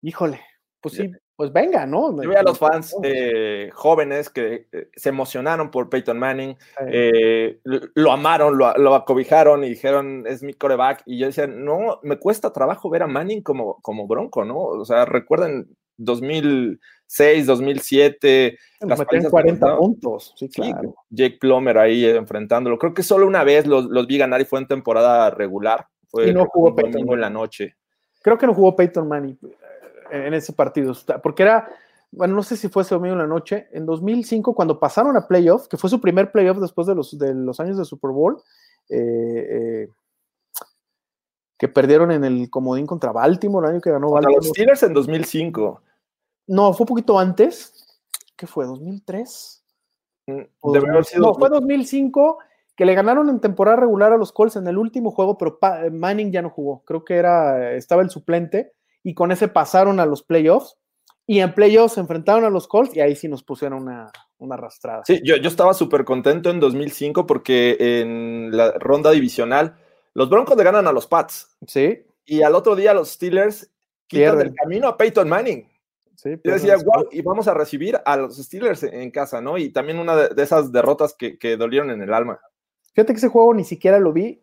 [0.00, 0.40] híjole,
[0.80, 2.22] pues sí, pues venga, ¿no?
[2.22, 7.60] Yo vi a los fans eh, jóvenes que eh, se emocionaron por Peyton Manning, eh,
[7.64, 11.02] lo, amaron, lo, lo acobijaron y dijeron, es mi coreback.
[11.06, 14.58] Y yo decía, no, me cuesta trabajo ver a Manning como, como bronco, ¿no?
[14.58, 15.76] O sea, recuerden
[17.12, 18.58] 2006, 2007.
[18.80, 19.78] Nos las metían palizas que 40 nos daban.
[19.78, 20.94] puntos, sí, Sí, claro.
[21.10, 22.78] Jake Plummer ahí enfrentándolo.
[22.78, 25.86] Creo que solo una vez los, los vi ganar y fue en temporada regular.
[26.08, 27.76] Fue Y no jugó Peyton domingo en la noche.
[28.22, 29.38] Creo que no jugó Peyton Manning
[30.10, 31.68] eh, en ese partido, porque era,
[32.10, 35.26] bueno, no sé si fue ese domingo en la noche, en 2005, cuando pasaron a
[35.26, 38.40] playoff, que fue su primer playoff después de los, de los años de Super Bowl,
[38.88, 39.88] eh, eh,
[41.58, 44.54] que perdieron en el comodín contra Baltimore, el año que ganó Contra los Baltimore.
[44.54, 45.82] Steelers en 2005.
[46.46, 47.72] No, fue un poquito antes.
[48.36, 48.66] ¿Qué fue?
[48.66, 49.62] ¿2003?
[50.26, 52.38] Mm, O haber sido No, fue 2005
[52.76, 55.82] que le ganaron en temporada regular a los Colts en el último juego, pero Pa-
[55.90, 56.82] Manning ya no jugó.
[56.84, 60.76] Creo que era, estaba el suplente y con ese pasaron a los playoffs.
[61.26, 64.54] Y en playoffs se enfrentaron a los Colts y ahí sí nos pusieron una, una
[64.56, 65.02] arrastrada.
[65.04, 69.76] Sí, yo, yo estaba súper contento en 2005 porque en la ronda divisional
[70.14, 73.70] los Broncos le ganan a los Pats Sí, y al otro día los Steelers
[74.08, 74.46] quitan Pierden.
[74.48, 75.68] el camino a Peyton Manning.
[76.16, 76.30] Sí.
[76.44, 79.58] Yo decía, wow, y vamos a recibir a los Steelers en casa, ¿no?
[79.58, 82.40] Y también una de, de esas derrotas que, que dolieron en el alma.
[82.94, 84.42] Fíjate que ese juego ni siquiera lo vi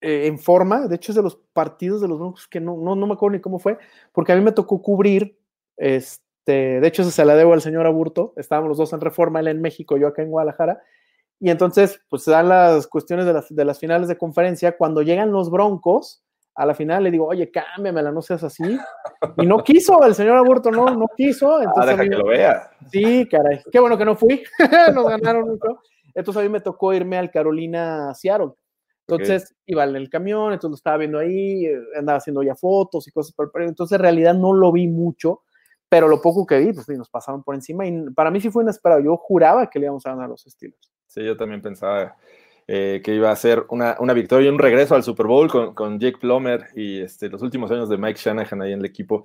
[0.00, 0.88] eh, en forma.
[0.88, 3.36] De hecho, es de los partidos de los Broncos que no, no, no me acuerdo
[3.36, 3.78] ni cómo fue,
[4.12, 5.38] porque a mí me tocó cubrir.
[5.76, 8.32] Este, de hecho, eso se la debo al señor Aburto.
[8.36, 10.82] Estábamos los dos en reforma, él en México, yo acá en Guadalajara.
[11.38, 14.76] Y entonces, pues se dan las cuestiones de las, de las finales de conferencia.
[14.76, 16.22] Cuando llegan los Broncos
[16.62, 18.78] a la final, le digo, oye, cámbiamela, no seas así.
[19.38, 21.56] Y no quiso, el señor Aburto no, no quiso.
[21.56, 22.70] Ah, Entonces, a deja mí- que lo vea.
[22.90, 23.62] Sí, caray.
[23.72, 24.42] Qué bueno que no fui.
[24.94, 25.80] Nos ganaron mucho.
[26.14, 28.50] Entonces a mí me tocó irme al Carolina Seattle.
[29.08, 33.08] Entonces iba en el camión, entonces lo estaba viendo ahí, eh, andaba haciendo ya fotos
[33.08, 33.32] y cosas.
[33.34, 35.40] por- Entonces en realidad no lo vi mucho,
[35.88, 38.50] pero lo poco que vi, pues sí, nos pasaron por encima y para mí sí
[38.50, 39.00] fue inesperado.
[39.00, 40.92] Yo juraba que le íbamos a ganar a los Steelers.
[41.06, 42.14] Sí, yo también pensaba
[42.72, 45.74] eh, que iba a ser una, una victoria y un regreso al Super Bowl con,
[45.74, 49.24] con Jake Plummer y este, los últimos años de Mike Shanahan ahí en el equipo.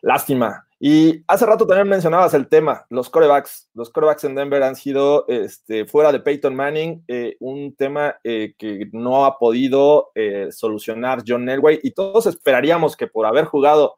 [0.00, 0.66] Lástima.
[0.80, 3.68] Y hace rato también mencionabas el tema, los corebacks.
[3.74, 8.54] Los corebacks en Denver han sido, este, fuera de Peyton Manning, eh, un tema eh,
[8.56, 10.12] que no ha podido
[10.48, 13.96] solucionar John Elway y todos esperaríamos que por haber jugado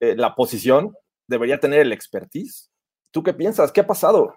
[0.00, 0.96] la posición
[1.28, 2.72] debería tener el expertise.
[3.12, 3.70] ¿Tú qué piensas?
[3.70, 4.34] ¿Qué ha pasado?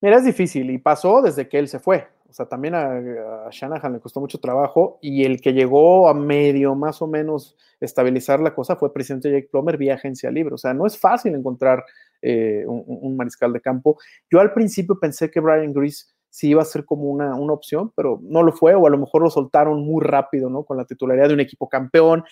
[0.00, 2.06] Mira, es difícil y pasó desde que él se fue.
[2.30, 6.76] O sea, también a, Shanahan le costó mucho trabajo y el que llegó a medio
[6.76, 10.54] más o menos estabilizar la cosa fue presidente Jake Plummer vía agencia libre.
[10.54, 11.84] O sea, no es fácil encontrar
[12.22, 13.98] eh, un, un mariscal de campo.
[14.30, 17.92] Yo al principio pensé que Brian Grease sí iba a ser como una, una opción,
[17.94, 20.62] pero no lo fue o a lo mejor lo soltaron muy rápido, ¿no?
[20.64, 22.24] Con la titularidad de un equipo campeón.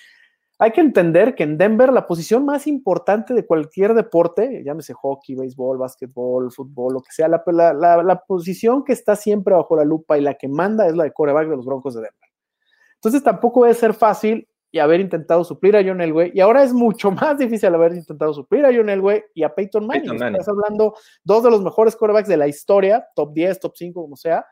[0.60, 5.36] Hay que entender que en Denver la posición más importante de cualquier deporte, llámese hockey,
[5.36, 9.76] béisbol, básquetbol, fútbol, lo que sea, la, la, la, la, posición que está siempre bajo
[9.76, 12.30] la lupa y la que manda es la de coreback de los Broncos de Denver.
[12.94, 16.72] Entonces tampoco debe ser fácil y haber intentado suplir a John Elway, y ahora es
[16.72, 20.02] mucho más difícil haber intentado suplir a John Elway y a Peyton Manning.
[20.02, 20.40] Peyton Manning.
[20.40, 24.16] Estás hablando dos de los mejores corebacks de la historia, top 10, top 5, como
[24.16, 24.44] sea,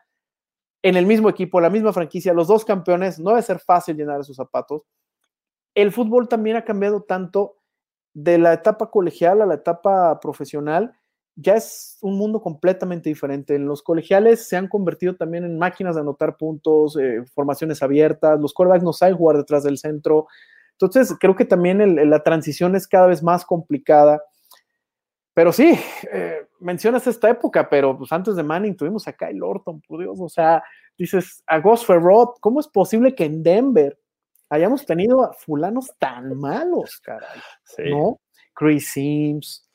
[0.81, 4.21] en el mismo equipo, la misma franquicia, los dos campeones, no debe ser fácil llenar
[4.21, 4.83] esos zapatos
[5.77, 7.57] el fútbol también ha cambiado tanto
[8.15, 10.91] de la etapa colegial a la etapa profesional.
[11.35, 13.53] Ya es un mundo completamente diferente.
[13.53, 18.39] En los colegiales se han convertido también en máquinas de anotar puntos, eh, formaciones abiertas.
[18.39, 20.25] Los quarterbacks no saben jugar detrás del centro.
[20.71, 24.19] Entonces, creo que también la transición es cada vez más complicada.
[25.35, 25.79] pero sí,
[26.11, 30.17] eh, mencionas esta época, pero pues antes de Manning tuvimos a Kyle Orton, por Dios,
[30.19, 30.63] o sea,
[30.97, 33.95] dices a Ghost Ferrot, ¿cómo es posible que en Denver
[34.49, 37.39] hayamos tenido a fulanos tan malos, caray?
[37.63, 37.89] Sí.
[37.89, 38.19] ¿No?
[38.53, 39.69] Chris Sims,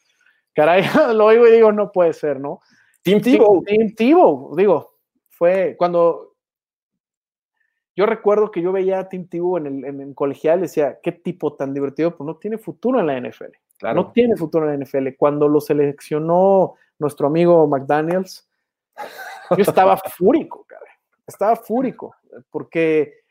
[0.55, 0.83] caray,
[1.14, 2.61] lo oigo y digo, no puede ser, ¿no?
[3.03, 3.62] Tim Tebow.
[3.64, 4.99] Tim Tebow, digo,
[5.29, 6.33] fue cuando
[7.95, 10.99] yo recuerdo que yo veía a Tim Tebow en el en, en colegial y decía,
[11.03, 13.53] qué tipo tan divertido, pues no tiene futuro en la NFL.
[13.79, 13.97] Claro.
[13.97, 15.16] No tiene futuro en la NFL.
[15.18, 18.49] Cuando lo seleccionó nuestro amigo McDaniels,
[19.51, 20.89] yo estaba fúrico, cabrón.
[21.27, 22.16] Estaba fúrico,
[22.51, 23.22] porque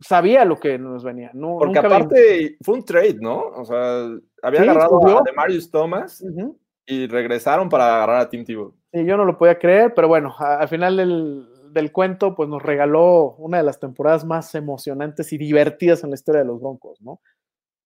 [0.00, 1.30] sabía lo que nos venía.
[1.34, 3.38] No, Porque nunca aparte fue un trade, ¿no?
[3.40, 4.04] O sea,
[4.42, 5.18] había Sí, agarrado subió.
[5.18, 6.58] a Demarius Thomas Ujú.
[6.86, 8.74] y regresaron para agarrar a Tim Tebow.
[8.92, 12.62] Y yo no lo podía creer, pero bueno, al final del, del cuento, pues nos
[12.62, 17.00] regaló una de las temporadas más emocionantes y divertidas en la historia de los Broncos,
[17.02, 17.20] ¿no?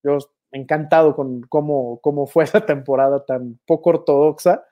[0.04, 0.18] Yo
[0.52, 4.64] encantado con cómo, cómo fue esa temporada tan poco ortodoxa.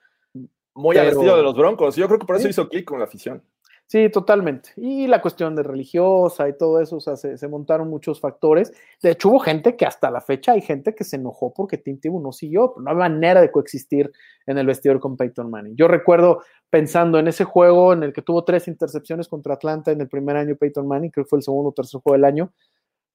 [0.75, 1.97] Muy al Pero- estilo de los Broncos.
[1.97, 2.51] Yo creo que por eso Sí.
[2.51, 3.43] hizo clic con la afición.
[3.91, 4.71] Sí, totalmente.
[4.77, 8.73] Y la cuestión de religiosa y todo eso, o sea, se, se montaron muchos factores.
[9.03, 11.99] De hecho, hubo gente que hasta la fecha hay gente que se enojó porque Tim
[11.99, 12.73] Tebow no siguió.
[12.79, 14.13] No hay manera de coexistir
[14.47, 15.75] en el vestidor con Peyton Manning.
[15.75, 20.01] Yo recuerdo pensando en ese juego en el que tuvo tres intercepciones contra Atlanta en
[20.01, 22.53] el primer año Peyton Manning, creo que fue el segundo o tercer juego del año.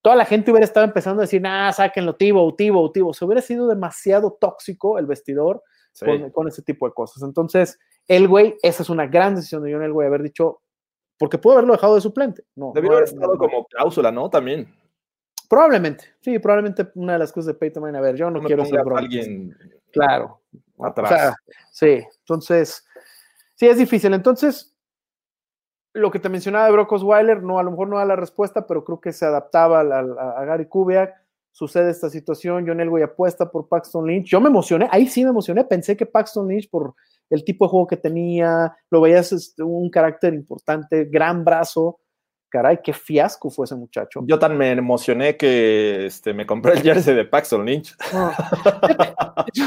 [0.02, 3.14] Toda la gente hubiera estado empezando a decir, nah, sáquenlo, Tebow, Tebow, Tebow.
[3.14, 5.64] Se hubiera sido demasiado tóxico el vestidor
[5.94, 6.06] Sí.
[6.06, 7.24] con, con ese tipo de cosas.
[7.24, 10.60] Entonces, el güey, esa es una gran decisión de John Elway haber dicho,
[11.18, 12.44] porque pudo haberlo dejado de suplente.
[12.56, 13.40] No, Debió no, haber no, estado no.
[13.40, 14.30] como cláusula, ¿no?
[14.30, 14.74] También.
[15.48, 17.98] Probablemente, sí, probablemente una de las cosas de Peyton Manning.
[17.98, 19.56] A ver, yo no, me quiero ser alguien
[19.92, 20.42] Claro.
[20.80, 21.12] atrás.
[21.12, 21.36] O sea,
[21.72, 22.86] sí, entonces,
[23.54, 24.14] sí, es difícil.
[24.14, 24.76] Entonces,
[25.94, 28.68] lo que te mencionaba de Brock Osweiler, no, a lo mejor no da la respuesta,
[28.68, 31.14] pero creo que se adaptaba a Gary Kubiak.
[31.52, 34.28] Sucede esta situación, John Elway apuesta por Paxton Lynch.
[34.28, 35.64] Yo me emocioné, ahí sí me emocioné.
[35.64, 36.96] Pensé que Paxton Lynch, por
[37.30, 42.00] el tipo de juego que tenía, lo veías este, un carácter importante, gran brazo.
[42.50, 44.22] Caray, qué fiasco fue ese muchacho.
[44.26, 47.96] Yo tan me emocioné que este, me compré el jersey de Paxton Lynch.
[48.14, 48.32] No.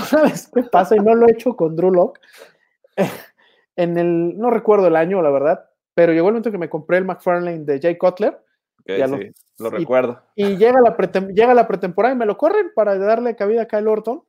[0.06, 0.96] ¿Sabes qué pasa?
[0.96, 2.18] Y no lo he hecho con Drew Lock.
[3.76, 6.98] En el, no recuerdo el año, la verdad, pero llegó el momento que me compré
[6.98, 8.42] el McFarlane de Jay Cutler
[8.86, 10.22] sí, lo- lo, y- recuerdo.
[10.34, 10.96] y llega la,
[11.28, 14.22] llega la pretemporada y me lo corren para darle cabida a Kyle Orton.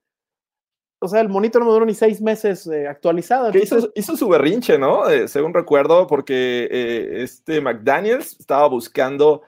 [1.01, 3.51] O sea, el monito no me duró ni seis meses eh, actualizado.
[3.51, 5.09] Que entonces- hizo, hizo su berrinche, ¿no?
[5.09, 9.41] Eh, según recuerdo, porque eh, este McDaniels estaba buscando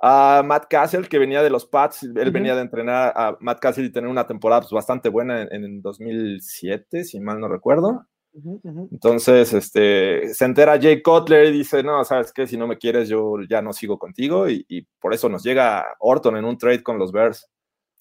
[0.00, 2.02] a Matt Castle, que venía de los Pats.
[2.02, 5.64] Él venía de entrenar a Matt Castle y tener una temporada pues, bastante buena en,
[5.64, 8.06] en 2007, si mal no recuerdo.
[8.90, 12.46] Entonces, este, se entera Jay Cutler y dice, no, ¿sabes qué?
[12.46, 14.48] Si no me quieres, yo ya no sigo contigo.
[14.48, 17.48] Y, y por eso nos llega Orton en un trade con los Bears.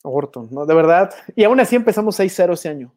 [0.03, 0.65] Orton, ¿no?
[0.65, 1.11] De verdad.
[1.35, 2.93] Y aún así empezamos 6-0 ese año.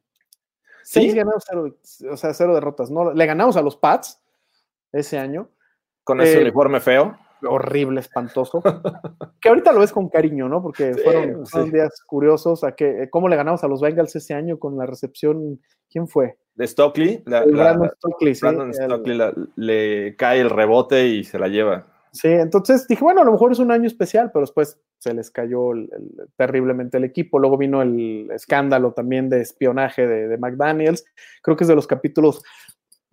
[0.84, 1.00] ¿Sí?
[1.00, 1.76] Seis ganados, cero,
[2.12, 2.90] o sea, cero derrotas.
[2.90, 3.12] ¿no?
[3.12, 4.20] Le ganamos a los Pats
[4.92, 5.48] ese año.
[6.04, 7.18] Con ese Eh, uniforme feo.
[7.42, 8.62] horrible, espantoso.
[9.40, 10.62] que ahorita lo ves con cariño, ¿no?
[10.62, 11.50] Porque Sí, fueron, sí.
[11.52, 14.86] fueron días curiosos a que cómo le ganamos a los Bengals ese año con la
[14.86, 15.60] recepción.
[15.90, 16.38] ¿Quién fue?
[16.54, 17.90] De Stockley, la- El la- Brandon
[18.20, 21.86] sí, Brandon el- Stockley la- le cae el rebote y se la lleva.
[22.16, 25.30] Sí, entonces dije, bueno, a lo mejor es un año especial, pero después se les
[25.30, 25.70] cayó
[26.36, 27.38] terriblemente el equipo.
[27.38, 31.04] Luego vino el escándalo también de espionaje de, de McDaniels.
[31.42, 32.42] Creo que es de los capítulos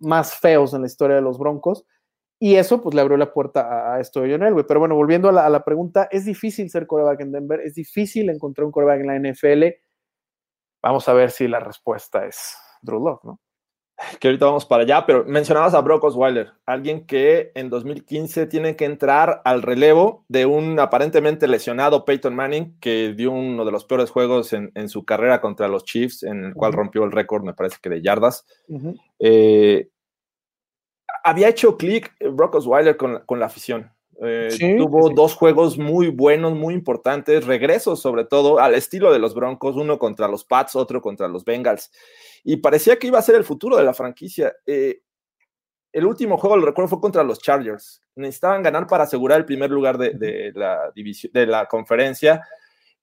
[0.00, 1.84] más feos en la historia de los Broncos.
[2.40, 4.64] Y eso pues le abrió la puerta a, a esto de John Elway.
[4.66, 8.66] Pero bueno, volviendo a la, pregunta, es difícil ser coreback en Denver, es difícil encontrar
[8.66, 9.64] un coreback en la NFL.
[10.82, 13.40] Vamos a ver si la respuesta es Drew Lock, ¿no?
[14.18, 18.74] Que ahorita vamos para allá, pero mencionabas a Brock Osweiler, alguien que en 2015 tiene
[18.74, 23.84] que entrar al relevo de un aparentemente lesionado Peyton Manning, que dio uno de los
[23.84, 27.44] peores juegos en, en su carrera contra los Chiefs, en el cual rompió el récord,
[27.44, 28.44] me parece que de yardas.
[29.20, 29.88] Eh,
[31.22, 33.92] había hecho clic Brock Osweiler con, con la afición.
[34.22, 35.14] Eh, Sí, tuvo sí.
[35.14, 39.98] dos juegos muy buenos, muy importantes, regresos sobre todo al estilo de los Broncos, uno
[39.98, 41.90] contra los Pats, otro contra los Bengals.
[42.44, 44.54] Y parecía que iba a ser el futuro de la franquicia.
[44.66, 45.00] Eh,
[45.92, 48.02] el último juego, lo recuerdo, fue contra los Chargers.
[48.16, 52.42] Necesitaban ganar para asegurar el primer lugar de, de la, división, de la conferencia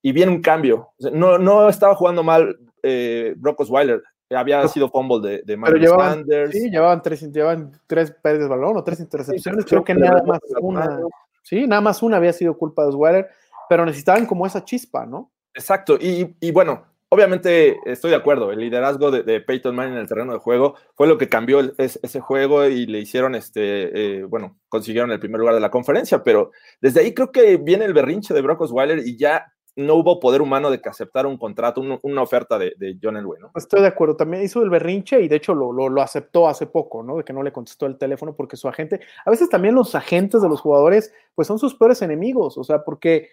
[0.02, 0.90] y viene un cambio.
[1.00, 4.04] O sea, no, no estaba jugando mal eh, Brock Osweiler.
[4.30, 4.68] Había No.
[4.70, 6.52] sido fumble de, de Pero llevaban, Sanders.
[6.52, 9.64] sí, llevaban tres, llevaban tres pérdidas de balón o tres intercepciones.
[9.66, 11.00] Sí, Creo que creo que nada más una.
[11.44, 13.30] Sí, nada más una había sido culpa de Osweiler,
[13.68, 15.32] pero necesitaban como esa chispa, ¿no?
[15.54, 20.08] Exacto, y, y bueno, obviamente estoy de acuerdo, el liderazgo de, Peyton Manning en el
[20.08, 24.58] terreno de juego fue lo que cambió ese juego y le hicieron, este, eh, bueno,
[24.70, 28.34] consiguieron el primer lugar de la conferencia, pero desde ahí creo que viene el berrinche
[28.34, 32.00] de Brock Osweiler y ya no hubo poder humano de que aceptara un contrato, un,
[32.02, 33.52] una oferta de, John Elway, ¿no?
[33.56, 36.66] Estoy de acuerdo, también hizo el berrinche y de hecho lo, lo, lo, aceptó hace
[36.66, 37.18] poco, ¿no?
[37.18, 40.42] De que no le contestó el teléfono porque su agente, a veces también los agentes
[40.42, 43.30] de los jugadores, pues son sus peores enemigos, o sea, porque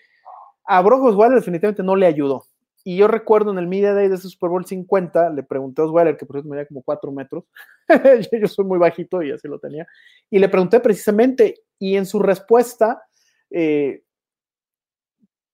[0.64, 2.45] a Brock Osweiler definitivamente no le ayudó.
[2.85, 5.85] Y yo recuerdo en el Media Day de ese Super Bowl 50, le pregunté a
[5.85, 7.45] Osweiler, que por cierto medía como cuatro metros,
[8.41, 9.87] yo soy muy bajito y así lo tenía,
[10.31, 13.03] y le pregunté precisamente, y en su respuesta,
[13.51, 14.03] eh,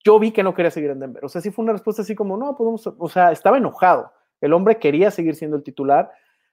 [0.05, 1.25] yo vi que no quería seguir en Denver.
[1.25, 4.13] O sea, sí fue una respuesta así como, no, podemos, o sea, estaba enojado.
[4.41, 6.11] El hombre quería seguir siendo el titular,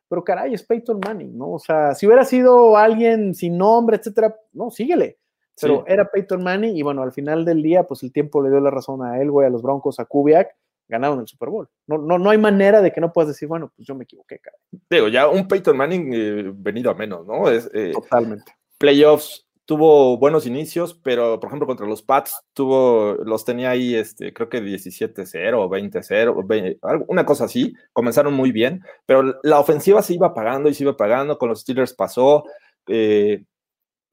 [0.07, 1.51] pero caray, es Peyton Manning, ¿no?
[1.51, 5.19] O sea, si hubiera sido alguien sin nombre, etcétera, no, síguele.
[5.59, 5.93] Pero sí.
[5.93, 8.71] era Peyton Manning y bueno, al final del día, pues el tiempo le dio la
[8.71, 10.55] razón a él, güey, a los Broncos, a Kubiak,
[10.87, 11.69] ganaron el Super Bowl.
[11.87, 14.39] No, no, no hay manera de que no puedas decir, bueno, pues yo me equivoqué,
[14.39, 14.57] cara.
[14.89, 17.49] Digo, ya un Peyton Manning eh, venido a menos, ¿no?
[17.49, 18.53] Es, eh, Totalmente.
[18.77, 24.33] Playoffs, tuvo buenos inicios, pero por ejemplo contra los Pats tuvo, los tenía ahí, este,
[24.33, 30.15] creo que 17-0 o 20-0, una cosa así, comenzaron muy bien, pero la ofensiva se
[30.15, 32.43] iba apagando y se iba apagando, con los Steelers pasó,
[32.87, 33.45] eh,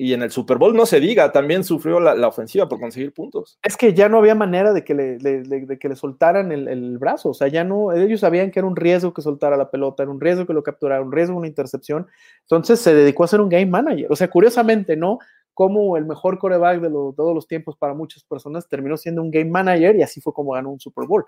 [0.00, 3.12] y en el Super Bowl no se diga, también sufrió la, la, ofensiva por conseguir
[3.12, 3.58] puntos.
[3.64, 6.98] Es que ya no había manera de que le, de, que le soltaran el, el,
[6.98, 10.04] brazo, o sea, ya no, ellos sabían que era un riesgo que soltara la pelota,
[10.04, 12.06] era un riesgo que lo capturara, un riesgo una intercepción,
[12.42, 15.18] entonces se dedicó a ser un game manager, o sea, curiosamente, ¿no?
[15.58, 19.32] como el mejor coreback de lo, todos los tiempos para muchas personas, terminó siendo un
[19.32, 21.24] game manager y así fue como ganó un Super Bowl.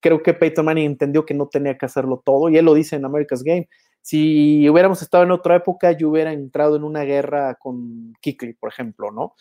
[0.00, 2.96] Creo que Peyton Manning entendió que no tenía que hacerlo todo y él lo dice
[2.96, 3.66] en America's Game.
[4.04, 8.68] Si hubiéramos estado en otra época, yo hubiera entrado en una guerra con Kikli, por
[8.68, 9.34] ejemplo, ¿no?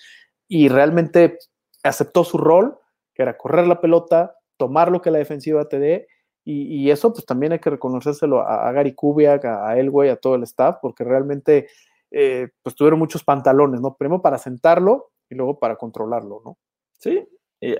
[0.48, 1.38] Y realmente
[1.84, 2.78] aceptó su rol,
[3.14, 6.08] que era correr la pelota, tomar lo que la defensiva te dé,
[6.46, 10.36] y, eso pues también hay que reconocérselo a, Gary Kubiak, a, a Elway, a todo
[10.36, 11.68] el staff, porque realmente
[12.16, 13.96] eh, pues tuvieron muchos pantalones, ¿no?
[13.96, 16.58] Primero para sentarlo y luego para controlarlo, ¿no?
[17.00, 17.28] Sí,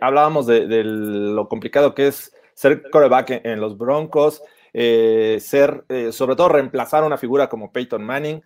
[0.02, 4.42] hablábamos de, lo complicado que es ser coreback en, los Broncos,
[4.74, 8.42] eh, ser, sobre todo reemplazar una figura como Peyton Manning.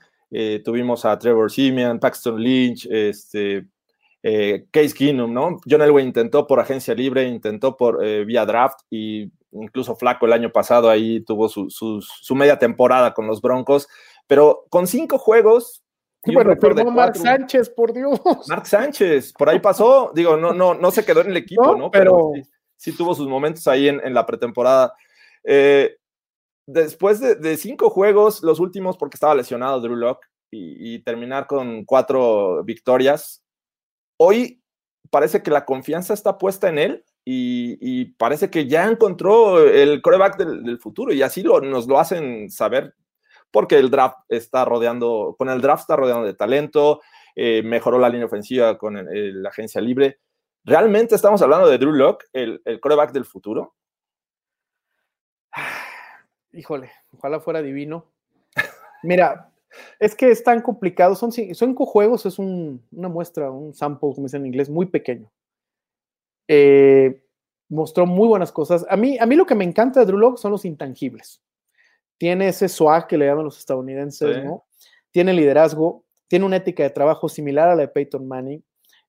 [0.63, 3.65] tuvimos a Trevor Simeon, Paxton Lynch, este,
[4.71, 5.59] Case Keenum, ¿no?
[5.69, 10.51] John Elway intentó por agencia libre, intentó por vía draft y incluso Flaco el año
[10.51, 13.87] pasado ahí tuvo su, su, su media temporada con los Broncos
[14.27, 15.83] pero con cinco juegos.
[16.25, 16.53] Y bueno,
[16.91, 18.19] Mark Sánchez, por Dios.
[18.49, 20.11] Mark Sánchez, por ahí pasó.
[20.13, 21.77] Digo, no, no, no se quedó en el equipo, ¿no?
[21.77, 21.91] ¿no?
[21.91, 24.93] Pero, pero sí, sí, tuvo sus momentos ahí en, en la pretemporada.
[25.43, 25.97] Eh,
[26.65, 31.83] después de, cinco juegos, los últimos porque estaba lesionado Drew Locke, y, y, terminar con
[31.83, 33.43] cuatro victorias,
[34.17, 34.61] hoy
[35.09, 40.01] parece que la confianza está puesta en él y, y parece que ya encontró el
[40.01, 42.93] coreback del, futuro y así lo, nos lo hacen saber
[43.51, 47.01] porque el draft está rodeando, con el draft está rodeando de talento,
[47.35, 50.19] eh, mejoró la línea ofensiva con la agencia libre.
[50.67, 53.73] ¿Realmente estamos hablando de Drew Locke, el, el coreback del futuro?
[56.51, 58.05] Híjole, ojalá fuera divino.
[59.01, 59.51] Mira,
[59.99, 64.27] es que es tan complicado, son cinco juegos, es un, una muestra, un sample, como
[64.27, 65.31] dicen en inglés, muy pequeño.
[66.47, 67.23] Eh,
[67.69, 68.85] mostró muy buenas cosas.
[68.89, 71.41] A mí, a mí lo que me encanta de Drew Locke son los intangibles
[72.17, 74.41] tiene ese swag que le llaman los estadounidenses, sí.
[74.43, 74.65] ¿no?
[75.11, 78.63] Tiene liderazgo, tiene una ética de trabajo similar a la de Peyton Manning,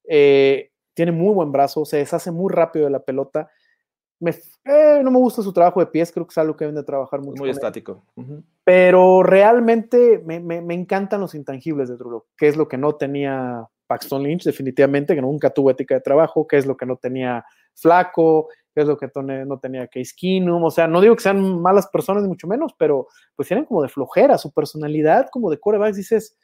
[0.05, 3.49] eh, tiene muy buen brazo, se deshace muy rápido de la pelota.
[4.19, 4.33] Me,
[4.65, 6.83] eh, no me gusta su trabajo de pies, creo que es algo que deben de
[6.83, 7.41] trabajar mucho.
[7.41, 8.03] Muy estático.
[8.17, 8.43] Uh -huh.
[8.65, 12.97] Pero realmente me, me, me, encantan los intangibles de Drew que es lo que no
[12.97, 16.97] tenía Paxton Lynch, definitivamente, que nunca tuvo ética de trabajo, que es lo que no
[16.97, 17.45] tenía
[17.77, 19.09] Flaco, que es lo que
[19.47, 22.75] no tenía Case Keenum, o sea, no digo que sean malas personas ni mucho menos,
[22.77, 26.37] pero pues tienen como de flojera, su personalidad como de corebacks, dices,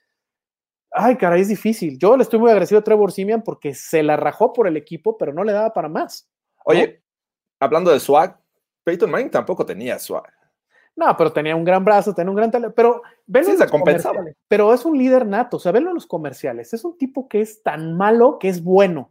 [0.95, 1.99] ay, caray, es difícil.
[1.99, 5.19] Yo le estoy muy agradecido a Trevor Simian porque se la rajó por el equipo,
[5.19, 6.31] pero no le daba para más.
[6.65, 7.03] Oye,
[7.61, 8.39] hablando de swag,
[8.85, 10.33] Peyton Manning tampoco tenía swag.
[10.97, 14.25] No, pero tenía un gran brazo, tenía un gran talento, pero ven sí, se compensaba.
[14.47, 17.41] Pero es un líder nato, o sea, venlo en los comerciales, es un tipo que
[17.41, 19.11] es tan malo que es bueno.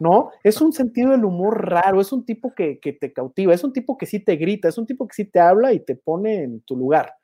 [0.00, 0.30] ¿no?
[0.44, 3.72] Es un sentido del humor raro, es un tipo que, que, te cautiva, es un
[3.72, 6.44] tipo que sí te grita, es un tipo que sí te habla y te pone
[6.44, 7.14] en tu lugar,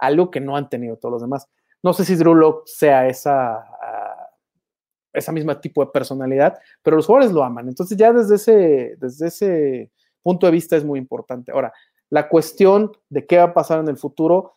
[0.00, 1.48] algo que no han tenido todos los demás.
[1.84, 4.24] No sé si Drew Locke sea esa, uh,
[5.12, 7.68] esa misma tipo de personalidad, pero los jugadores lo aman.
[7.68, 11.52] Entonces ya desde ese, desde ese punto de vista es muy importante.
[11.52, 11.72] Ahora,
[12.10, 14.56] la cuestión de qué va a pasar en el futuro.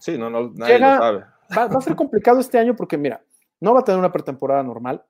[0.00, 1.24] Sí, no, no nadie llega, lo sabe.
[1.56, 3.22] Va, va a ser complicado este año porque, mira,
[3.60, 5.04] no va a tener una pretemporada normal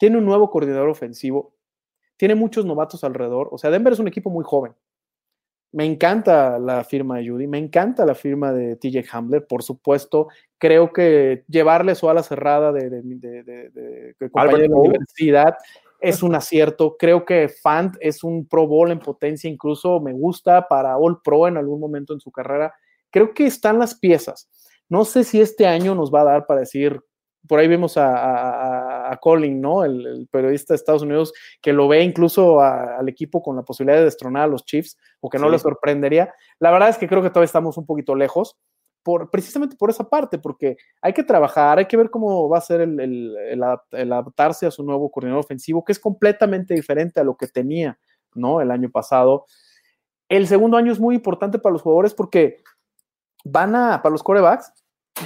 [0.00, 1.54] tiene un nuevo coordinador ofensivo,
[2.16, 3.50] tiene muchos novatos alrededor.
[3.52, 4.74] O sea, Denver es un equipo muy joven.
[5.72, 10.28] Me encanta la firma de Judy, me encanta la firma de TJ Hamler, por supuesto.
[10.58, 13.70] Creo que llevarle su ala cerrada de, de, de, de,
[14.18, 15.54] de compañero de universidad
[16.00, 16.96] es un acierto.
[16.98, 21.46] Creo que Fant es un Pro Bowl en potencia, incluso me gusta para All Pro
[21.46, 22.74] en algún momento en su carrera.
[23.10, 24.48] Creo que están las piezas.
[24.88, 27.00] No sé si este año nos va a dar para decir,
[27.46, 28.79] por ahí vemos a, a,
[29.10, 29.84] a Colin, ¿no?
[29.84, 33.62] El, el, periodista de Estados Unidos, que lo ve incluso a, al equipo con la
[33.62, 35.52] posibilidad de destronar a los Chiefs, o que no sí.
[35.52, 36.32] le sorprendería.
[36.58, 38.56] La verdad es que creo que todavía estamos un poquito lejos
[39.02, 42.62] por, precisamente por esa parte, porque hay que trabajar, hay que ver cómo va a
[42.62, 47.36] ser el, el, adaptarse a su nuevo coordinador ofensivo, que es completamente diferente a lo
[47.36, 47.98] que tenía,
[48.34, 48.60] ¿no?
[48.60, 49.46] El año pasado.
[50.28, 52.62] El segundo año es muy importante para los jugadores porque
[53.44, 54.72] van a, para los corebacks,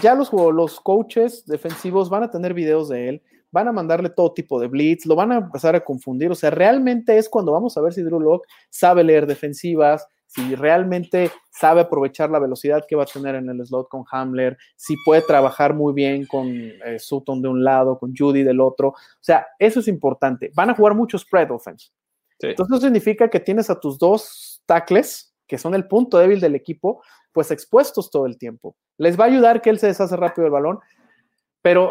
[0.02, 4.32] ya los, los coaches defensivos van a tener videos de él, van a mandarle todo
[4.32, 7.76] tipo de blitz, lo van a empezar a confundir, o sea, realmente es cuando vamos
[7.76, 12.96] a ver si Drew Locke sabe leer defensivas, si realmente sabe aprovechar la velocidad que
[12.96, 16.98] va a tener en el slot con Hamler, si puede trabajar muy bien con eh,
[16.98, 18.88] Sutton de un lado, con Judy del otro.
[18.88, 20.50] O sea, eso es importante.
[20.54, 21.90] Van a jugar mucho spread offense.
[22.40, 22.48] Sí.
[22.48, 26.56] Entonces, eso significa que tienes a tus dos tackles, que son el punto débil del
[26.56, 27.00] equipo,
[27.34, 28.76] pues expuestos todo el tiempo.
[28.96, 30.78] Les va a ayudar que él se deshace rápido el balón,
[31.60, 31.90] pero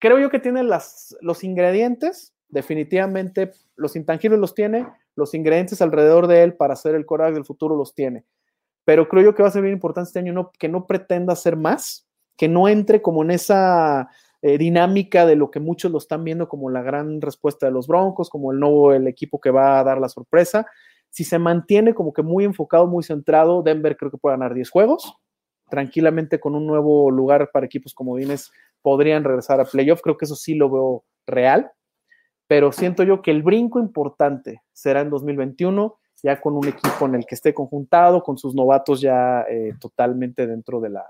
[0.00, 6.26] creo yo que tiene las, los ingredientes, definitivamente los intangibles los tiene, los ingredientes alrededor
[6.26, 8.24] de él para hacer el coraje del futuro los tiene.
[8.84, 11.56] Pero creo yo que va a ser bien importante este año que no pretenda hacer
[11.56, 14.08] más, que no entre como en esa
[14.40, 17.86] eh, dinámica de lo que muchos lo están viendo como la gran respuesta de los
[17.86, 20.66] Broncos, como el nuevo el equipo que va a dar la sorpresa.
[21.16, 24.68] Si se mantiene como que muy enfocado, muy centrado, Denver creo que puede ganar 10
[24.68, 25.14] juegos.
[25.70, 28.52] Tranquilamente con un nuevo lugar para equipos como Dines
[28.82, 30.02] podrían regresar a playoff.
[30.02, 31.72] Creo que eso sí lo veo real
[32.46, 37.16] pero siento yo que el brinco importante será en 2021, ya con un equipo en
[37.16, 41.06] el que esté conjuntado, con sus novatos ya eh, totalmente dentro de la,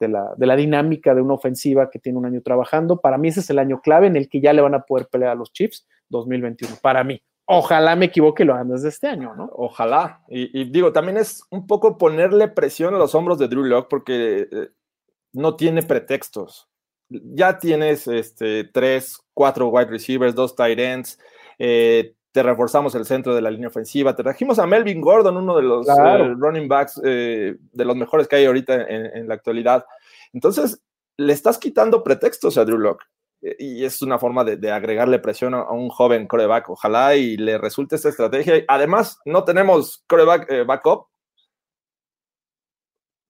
[0.00, 3.00] de, la, de la dinámica de una ofensiva que tiene un año trabajando.
[3.00, 5.08] Para mí ese es el año clave en el que ya le van a poder
[5.08, 7.22] pelear a los Chiefs 2021, para mí.
[7.46, 9.50] Ojalá me equivoque y lo hagan desde este año, ¿no?
[9.54, 10.22] Ojalá.
[10.28, 13.88] Y, y, digo, también es un poco ponerle presión a los hombros de Drew Locke
[13.88, 14.68] porque eh,
[15.32, 16.68] no tiene pretextos
[17.24, 21.18] ya tienes este, tres, cuatro wide receivers, dos tight ends,
[21.58, 25.56] eh, te reforzamos el centro de la línea ofensiva, te trajimos a Melvin Gordon, uno
[25.56, 26.26] de los claro.
[26.26, 29.84] eh, running backs de los mejores que hay ahorita en, en, la actualidad.
[30.32, 30.82] Entonces,
[31.18, 33.04] le estás quitando pretextos a Drew Locke.
[33.58, 36.70] Y es una forma de, de agregarle presión a, un joven coreback.
[36.70, 38.62] Ojalá y le resulte esta estrategia.
[38.68, 41.06] Además, no tenemos coreback eh, backup,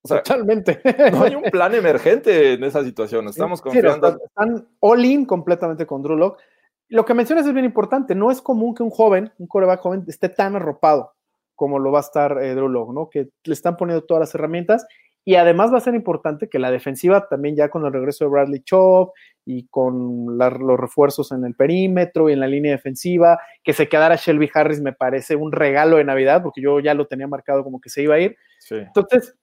[0.04, 0.80] o sea, Totalmente.
[1.12, 3.28] No hay un plan emergente en esa situación.
[3.28, 4.08] Estamos sí, confiando.
[4.08, 6.42] Están, están all in completamente con Drew Locke.
[6.88, 8.14] Lo que mencionas es bien importante.
[8.14, 11.14] No es común que un joven, un coreback joven, esté tan arropado
[11.54, 13.08] como lo va a estar eh, Drew Locke, ¿no?
[13.08, 14.84] Que le están poniendo todas las herramientas.
[15.24, 18.30] Y además va a ser importante que la defensiva también ya con el regreso de
[18.30, 19.12] Bradley Chop
[19.44, 23.88] y con la, los refuerzos en el perímetro y en la línea defensiva, que se
[23.88, 27.62] quedara Shelby Harris me parece un regalo de Navidad porque yo ya lo tenía marcado
[27.62, 28.36] como que se iba a ir.
[28.58, 28.76] Sí.
[28.76, 29.36] Entonces,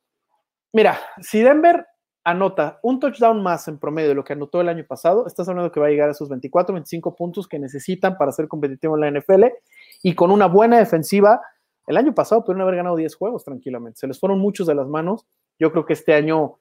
[0.72, 1.88] Mira, si Denver
[2.24, 5.72] anota un touchdown más en promedio de lo que anotó el año pasado, estás hablando
[5.72, 9.02] que va a llegar a esos 24, 25 puntos que necesitan para ser competitivo en
[9.02, 9.46] la NFL
[10.04, 11.42] y con una buena defensiva.
[11.88, 14.00] El año pasado pudieron haber ganado 10 juegos tranquilamente.
[14.00, 15.26] Se les fueron muchos de las manos.
[15.60, 16.60] Yo creo que este año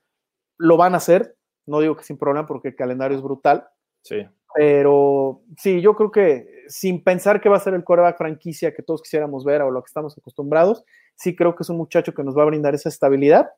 [0.58, 1.36] lo van a hacer.
[1.66, 3.68] No digo que sin problema porque el calendario es brutal.
[4.02, 4.26] Sí.
[4.54, 8.82] Pero sí, yo creo que sin pensar que va a ser el coreback franquicia que
[8.82, 10.84] todos quisiéramos ver o lo que estamos acostumbrados,
[11.14, 13.50] sí creo que es un muchacho que nos va a brindar esa estabilidad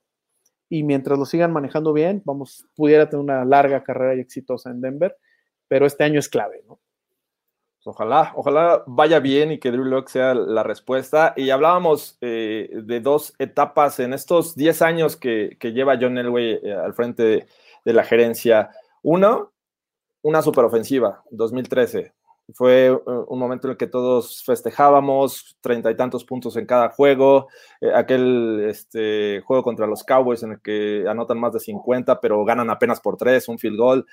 [0.68, 4.80] y mientras lo sigan manejando bien, vamos, pudiera tener una larga carrera y exitosa en
[4.80, 5.16] Denver,
[5.68, 6.80] pero este año es clave, ¿no?
[7.85, 11.33] Ojalá, ojalá vaya bien y que Drew Locke sea la respuesta.
[11.37, 16.74] Y hablábamos eh, de dos etapas en estos 10 años que, lleva John Elway eh,
[16.74, 17.47] al frente
[17.85, 18.70] de, la gerencia.
[19.03, 19.53] Uno,
[20.22, 22.12] una superofensiva, 2013.
[22.55, 26.91] Fue uh, un momento en el que todos festejábamos, treinta y tantos puntos en cada
[26.91, 27.49] juego,
[27.81, 32.45] eh, aquel este, juego contra los Cowboys en el que anotan más de 50, pero
[32.45, 34.07] ganan apenas por tres, un field goal.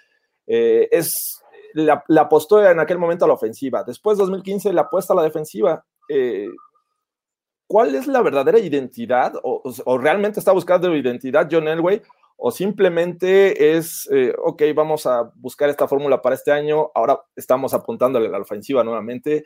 [0.46, 1.44] Eh, es,
[1.86, 3.84] la, apostó en aquel momento a la ofensiva.
[3.84, 5.86] Después, 2015, la apuesta a la defensiva.
[6.10, 6.48] Eh,
[7.68, 9.34] ¿Cuál es la verdadera identidad?
[9.44, 12.02] O, o, realmente está buscando identidad John Elway?
[12.38, 17.74] o simplemente es, eh, ok, vamos a buscar esta fórmula para este año, ahora estamos
[17.74, 19.44] apuntándole a la ofensiva nuevamente.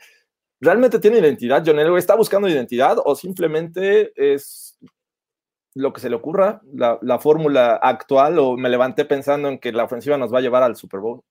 [0.60, 1.98] ¿Realmente tiene identidad, John Elway?
[1.98, 4.78] ¿Está buscando identidad o simplemente es
[5.74, 9.72] lo que se le ocurra, la, la fórmula actual, o me levanté pensando en que
[9.72, 11.22] la ofensiva nos va a llevar al Super Bowl?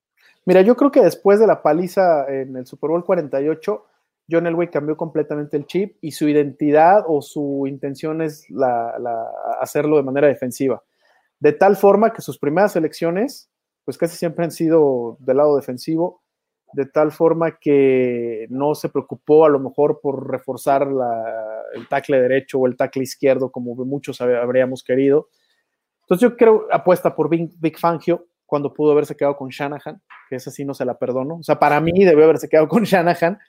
[0.46, 3.86] Mira, yo creo que después de la paliza en el Super Bowl 48,
[4.30, 8.94] John Elway cambió completamente el chip y su identidad o su intención es la,
[9.60, 10.82] hacerlo de manera defensiva
[11.42, 13.50] de tal forma que sus primeras elecciones,
[13.84, 16.22] pues casi siempre han sido del lado defensivo.
[16.74, 20.88] de tal forma que no se preocupó a lo mejor por reforzar
[21.74, 25.28] el tackle derecho o el tackle izquierdo como muchos habríamos querido.
[26.04, 30.36] Entonces yo creo apuesta por Big, Big Fangio cuando pudo haberse quedado con Shanahan, que
[30.36, 31.38] esa sí no se la perdono.
[31.38, 33.40] O sea, para mí debió haberse quedado con Shanahan,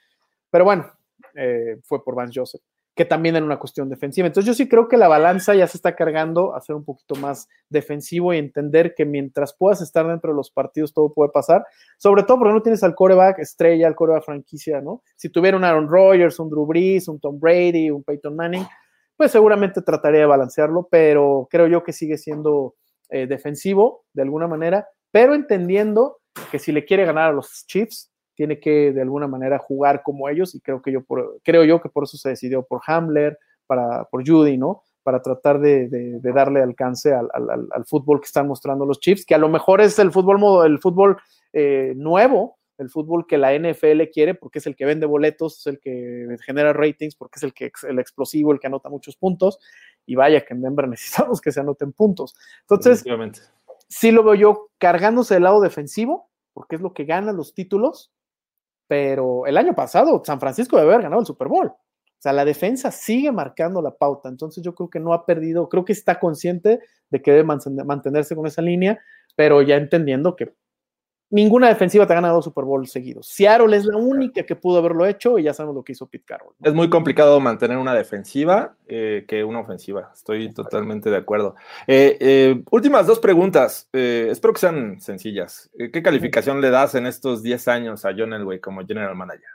[0.49, 0.89] pero bueno,
[1.35, 2.61] eh, fue por Vance Joseph
[2.95, 4.27] que también en una cuestión defensiva.
[4.27, 7.15] Entonces yo sí creo que la balanza ya se está cargando a ser un poquito
[7.15, 11.65] más defensivo y entender que mientras puedas estar dentro de los partidos todo puede pasar,
[11.97, 15.01] sobre todo porque no tienes al coreback estrella, al coreback franquicia, ¿no?
[15.15, 18.65] Si tuviera un Aaron Rodgers, un Drew Brees, un Tom Brady, un Peyton Manning,
[19.17, 22.75] pues seguramente trataría de balancearlo, pero creo yo que sigue siendo
[23.13, 26.17] eh, defensivo de alguna manera, pero entendiendo
[26.51, 30.27] que si le quiere ganar a los Chiefs, tiene que de alguna manera jugar como
[30.29, 33.37] ellos y creo que yo por, creo yo que por eso se decidió por Hamler,
[33.67, 34.81] para, por Judy, ¿no?
[35.03, 39.47] Para tratar de, darle alcance al, fútbol que están mostrando los Chiefs, que a lo
[39.47, 41.17] mejor es el fútbol, el fútbol
[41.51, 45.67] eh, nuevo, el fútbol que la NFL quiere, porque es el que vende boletos, es
[45.67, 49.59] el que genera ratings, porque es el que el explosivo, el que anota muchos puntos,
[50.05, 52.35] y vaya que en Denver necesitamos que se anoten puntos.
[52.61, 53.03] Entonces,
[53.87, 58.11] sí lo veo yo cargándose del lado defensivo, porque es lo que gana los títulos,
[58.87, 61.67] pero el año pasado San Francisco debe haber ganado el Super Bowl.
[61.67, 65.67] O sea, la defensa sigue marcando la pauta, entonces yo creo que no ha perdido,
[65.67, 68.99] creo que está consciente de que debe mantenerse con esa línea,
[69.35, 70.53] pero ya entendiendo que
[71.33, 73.27] ninguna defensiva te ha ganado Super Bowl seguidos.
[73.27, 76.25] Seattle es la única que pudo haberlo hecho y ya sabemos lo que hizo Pete
[76.25, 76.53] Carroll.
[76.61, 80.11] Es muy complicado mantener una defensiva eh, que una ofensiva.
[80.13, 81.55] Estoy totalmente de acuerdo.
[81.87, 83.89] Eh, eh, últimas dos preguntas.
[83.91, 85.71] espero que sean sencillas.
[85.75, 89.49] ¿Qué calificación le das en estos 10 años a John Elway como general manager?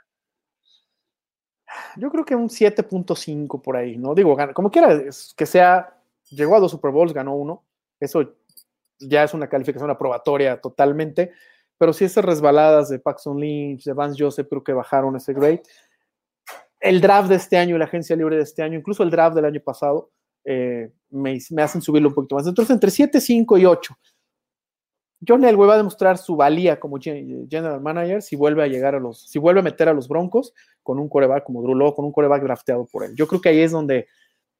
[1.95, 4.13] Yo creo que un 7.5 por ahí, ¿no?
[4.13, 5.01] Digo, como quiera
[5.37, 5.97] que sea,
[6.29, 7.63] llegó a dos Super Bowls, ganó uno.
[8.01, 8.35] Eso
[8.99, 11.31] ya es una calificación aprobatoria totalmente
[11.79, 15.63] pero si esas resbaladas de Paxton Lynch, de Vance Joseph, creo que bajaron ese grade.
[16.79, 19.35] El draft de este año y la agencia libre de este año, incluso el draft
[19.35, 20.11] del año pasado,
[20.45, 22.45] eh, me, me, hacen subirlo un poquito más.
[22.45, 23.97] Entonces, entre 7, 5 y 8.
[25.27, 28.99] John Elway va a demostrar su valía como general manager si vuelve a llegar a
[28.99, 32.11] los, si vuelve a meter a los Broncos con un coreback como Drew con un
[32.11, 33.15] coreback drafteado por él.
[33.15, 34.07] Yo creo que ahí es donde,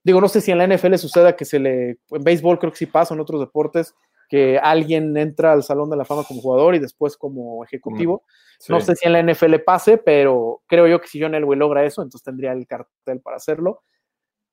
[0.04, 2.78] digo, no sé si en la NFL suceda que se le, en béisbol creo que
[2.78, 3.96] sí pasa, en otros deportes,
[4.30, 8.24] que alguien entra al Salón de la Fama como jugador y después como ejecutivo.
[8.70, 11.84] No sé si en la NFL pase, pero creo yo que si John Elway logra
[11.84, 13.82] eso, entonces tendría el cartel para hacerlo.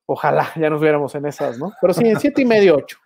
[0.06, 1.72] Ojalá ya nos viéramos en esas, ¿no?
[1.80, 2.98] Pero sí, en siete y medio, ocho.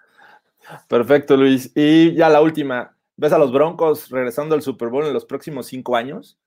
[0.89, 1.73] Perfecto, Luis.
[1.75, 2.97] Y ya la última.
[3.17, 6.39] ¿Ves a los Broncos regresando al Super Bowl en los próximos cinco años?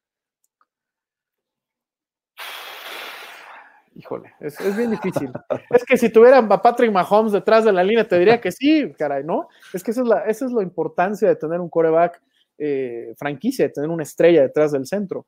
[3.96, 5.32] Híjole, es, bien difícil.
[5.70, 8.92] es que si tuvieran a Patrick Mahomes detrás de la línea, te diría que sí,
[8.98, 9.48] caray, ¿no?
[9.74, 12.22] Es que esa es la, esa es la importancia de tener un coreback
[12.58, 15.26] eh, franquicia, de tener una estrella detrás del centro.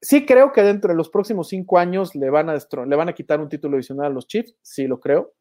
[0.00, 3.14] Sí creo que dentro de los próximos cinco años le van a, le van a
[3.14, 5.32] quitar un título adicional a los Chiefs, sí lo creo.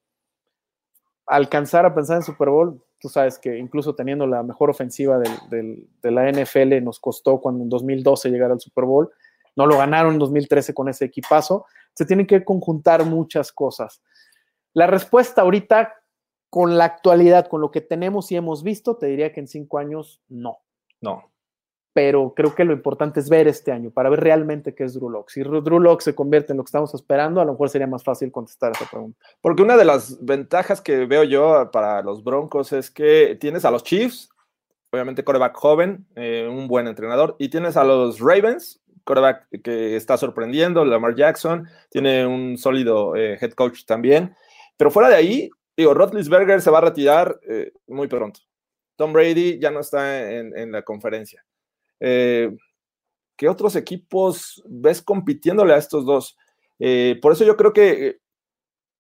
[1.28, 5.88] Alcanzar a pensar en Super Bowl, tú sabes que incluso teniendo la mejor ofensiva de
[6.04, 9.12] la NFL nos costó cuando en 2012 llegar al Super Bowl
[9.56, 11.66] no lo ganaron en 2013 con ese equipazo.
[11.94, 14.02] Se tienen que conjuntar muchas cosas.
[14.74, 15.94] La respuesta ahorita,
[16.50, 19.78] con la actualidad, con lo que tenemos y hemos visto, te diría que en cinco
[19.78, 20.60] años no.
[21.02, 21.32] No.
[21.94, 25.10] Pero creo que lo importante es ver este año para ver realmente qué es Drew
[25.10, 25.30] Lock.
[25.30, 28.04] Si Drew Lock se convierte en lo que estamos esperando, a lo mejor sería más
[28.04, 29.18] fácil contestar esa pregunta.
[29.40, 33.72] Porque una de las ventajas que veo yo para los Broncos es que tienes a
[33.72, 34.30] los Chiefs,
[34.92, 40.18] obviamente coreback joven, eh, un buen entrenador, y tienes a los Ravens, quarterback que está
[40.18, 44.36] sorprendiendo, Lamar Jackson, tiene un sólido eh, head coach también.
[44.76, 48.42] Pero fuera de ahí, digo, Rotlisberger se va a retirar eh, muy pronto.
[48.98, 51.46] Tom Brady ya no está en, la conferencia.
[52.00, 52.50] Eh,
[53.38, 56.38] ¿Qué otros equipos ves compitiéndole a estos dos?
[57.22, 58.20] por eso yo creo que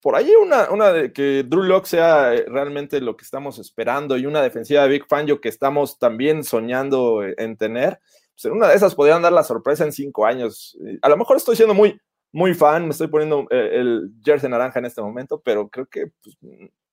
[0.01, 4.25] por ahí una, una de que Drew Locke sea realmente lo que estamos esperando y
[4.25, 7.99] una defensiva de Big Fangio que estamos también soñando en tener,
[8.41, 10.77] pues, una de esas podrían dar la sorpresa en cinco años.
[11.01, 11.99] A lo mejor estoy siendo muy,
[12.31, 16.11] muy fan, me estoy poniendo eh, el jersey naranja en este momento, pero creo que
[16.21, 16.37] pues,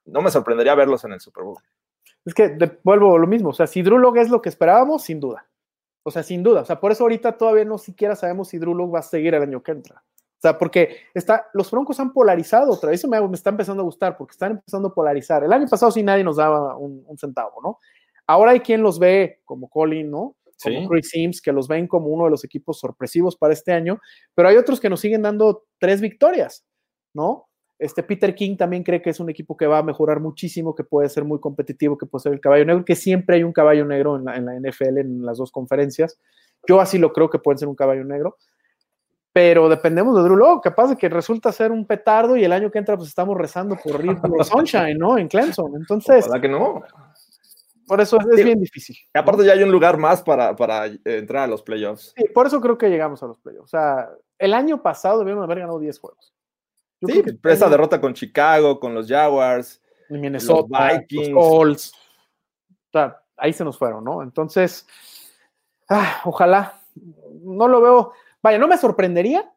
[0.04, 1.58] no me sorprendería verlos en el Super Bowl.
[2.24, 5.48] Es que vuelvo lo mismo, o sea, si Drew es lo que esperábamos, sin duda.
[6.04, 6.62] O sea, sin duda.
[6.62, 9.34] O sea, por eso ahorita todavía no siquiera sabemos si Drew Lock va a seguir
[9.34, 10.02] el año que entra.
[10.16, 13.00] O sea, porque está, los Broncos han polarizado otra vez.
[13.00, 15.44] Eso me, está empezando a gustar porque están empezando a polarizar.
[15.44, 17.78] El año pasado sí nadie nos daba un centavo, ¿no?
[18.26, 20.36] Ahora hay quien los ve como Colin, ¿no?
[20.62, 23.98] Como Chris Sims, que los ven como uno de los equipos sorpresivos para este año,
[24.34, 26.64] pero hay otros que nos siguen dando tres victorias,
[27.14, 27.48] ¿no?
[27.78, 30.84] Este Peter King también cree que es un equipo que va a mejorar muchísimo, que
[30.84, 33.84] puede ser muy competitivo, que puede ser el caballo negro, que siempre hay un caballo
[33.84, 36.18] negro en la, en la NFL en las dos conferencias.
[36.68, 38.36] Yo así lo creo que pueden ser un caballo negro
[39.32, 40.62] pero dependemos de Drew Lock.
[40.62, 43.76] Capaz de que resulta ser un petardo y el año que entra, pues estamos rezando
[43.82, 45.16] por River Sunshine, ¿no?
[45.16, 45.74] En Clemson.
[45.74, 46.26] Entonces.
[46.26, 46.82] ¿Verdad que no?
[47.86, 48.96] Por eso es, es bien difícil.
[49.14, 52.14] Y aparte, ya hay un lugar más para, para entrar a los playoffs.
[52.16, 53.64] Sí, por eso creo que llegamos a los playoffs.
[53.64, 56.32] O sea, el año pasado debíamos haber ganado 10 juegos.
[57.00, 57.70] Yo sí, esa año...
[57.70, 61.92] derrota con Chicago, con los Jaguars, Minnesota, los Vikings, los Colts.
[62.88, 64.22] O sea, ahí se nos fueron, ¿no?
[64.22, 64.86] Entonces,
[65.88, 66.78] ah, ojalá.
[67.42, 68.12] No lo veo
[68.42, 69.50] Vaya, no me sorprendería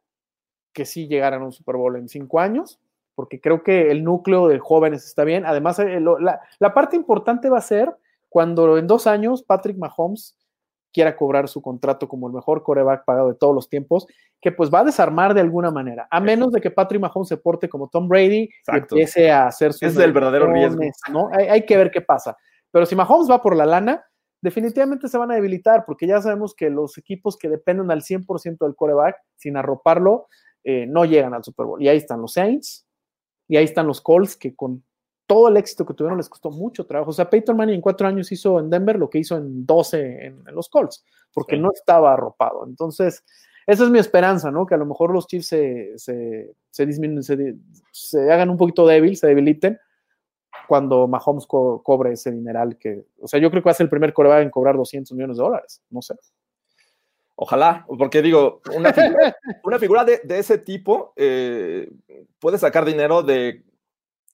[0.72, 2.80] que sí llegaran a un Super Bowl en cinco años,
[3.16, 5.46] porque creo que el núcleo de jóvenes está bien.
[5.46, 7.96] Además, eh, la, la, parte importante va a ser
[8.36, 10.38] cuando en dos años Patrick Mahomes
[10.92, 14.08] quiera cobrar su contrato como el mejor coreback pagado de todos los tiempos,
[14.42, 17.38] que pues va a desarmar de alguna manera, a menos de que Patrick Mahomes se
[17.38, 18.98] porte como Tom Brady Exacto.
[18.98, 19.84] y empiece a hacer sus...
[19.84, 20.82] Es el verdadero riesgo.
[21.14, 21.30] ¿no?
[21.32, 22.36] Hay, hay que ver qué pasa.
[22.72, 24.04] Pero si Mahomes va por la lana,
[24.42, 28.58] definitivamente se van a debilitar porque ya sabemos que los equipos que dependen al 100%
[28.66, 30.28] del coreback, sin arroparlo,
[30.66, 31.82] eh, no llegan al Super Bowl.
[31.82, 32.86] Y ahí están los Saints,
[33.48, 34.84] y ahí están los Colts, que con
[35.28, 37.12] todo el éxito que tuvieron les costó mucho trabajo.
[37.12, 40.26] O sea, Peyton Manning en cuatro años hizo en Denver lo que hizo en 12
[40.26, 41.04] en, en los Colts,
[41.34, 41.62] porque sí.
[41.62, 42.66] no estaba arropado.
[42.66, 43.24] Entonces,
[43.66, 44.66] esa es mi esperanza, ¿no?
[44.66, 47.56] Que a lo mejor los Chiefs se, se, se disminuyen, se,
[47.92, 49.80] se hagan un poquito débil, se debiliten,
[50.68, 53.86] cuando Mahomes co cobre ese dineral que, o sea, yo creo que va a ser
[53.86, 56.16] el primer coreback en cobrar 200 millones de dólares, no sé.
[57.36, 61.92] Ojalá, porque digo, una figura, una figura de, de, ese tipo eh,
[62.40, 63.64] puede sacar dinero de,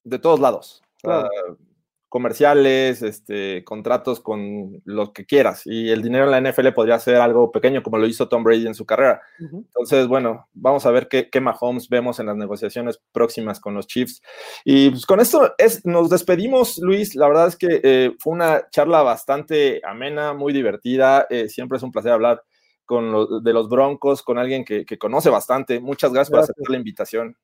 [0.04, 0.81] de todos lados.
[1.02, 1.30] Claro.
[1.50, 1.72] Uh,
[2.12, 5.62] comerciales, este, contratos con lo que quieras.
[5.64, 8.68] Y el dinero en la NFL podría ser algo pequeño, como lo hizo Tom Brady
[8.68, 9.22] en su carrera.
[9.40, 9.64] Uh -huh.
[9.66, 13.88] Entonces, bueno, vamos a ver qué, qué, Mahomes vemos en las negociaciones próximas con los
[13.88, 14.22] Chiefs.
[14.66, 17.16] Y pues, con esto es, nos despedimos, Luis.
[17.16, 21.28] La verdad es que eh, fue una charla bastante amena, muy divertida.
[21.30, 22.44] Eh, siempre es un placer hablar
[22.84, 25.80] con lo, de los Broncos, con alguien que, que conoce bastante.
[25.80, 27.38] Muchas gracias, gracias, por aceptar la invitación.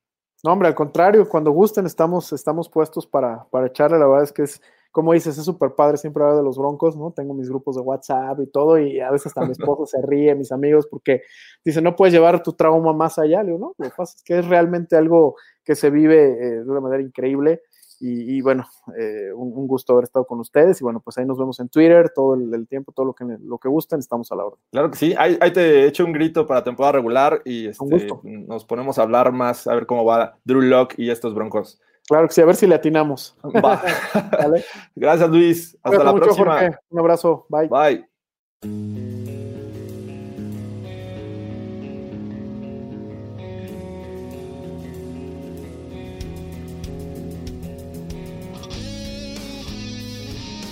[0.44, 4.32] No, hombre, al contrario, cuando gusten estamos, estamos puestos para, para echarle, la verdad es
[4.32, 4.60] que es,
[4.92, 7.10] como dices, es súper padre siempre hablar de los broncos, ¿no?
[7.10, 10.34] Tengo mis grupos de WhatsApp y todo, y a veces hasta mi esposo se ríe,
[10.36, 11.22] mis amigos, porque
[11.64, 14.22] dice, no puedes llevar tu trauma más allá, le digo, no, lo que pasa es
[14.22, 15.34] que es realmente algo
[15.64, 17.62] que se vive eh, de una manera increíble,
[18.00, 18.66] y, y bueno,
[18.98, 21.68] eh, un, un, gusto haber estado con ustedes, y bueno, pues ahí nos vemos en
[21.68, 24.60] Twitter todo el, el tiempo, todo lo que, lo que gusten, estamos a la orden.
[24.70, 28.64] Claro que sí, ahí, ahí te echo un grito para temporada regular, y este, nos
[28.64, 31.80] ponemos a hablar más, a ver cómo va Drew Lock y estos broncos.
[32.08, 33.36] Claro que sí, a ver si le atinamos.
[33.44, 33.82] Va.
[34.32, 34.64] ¿Vale?
[34.96, 35.76] Gracias, Luis.
[35.82, 36.52] Hasta Gracias la mucho, próxima.
[36.52, 36.78] Jorge.
[36.88, 37.46] Un abrazo.
[37.50, 37.68] Bye.
[37.68, 39.17] Bye.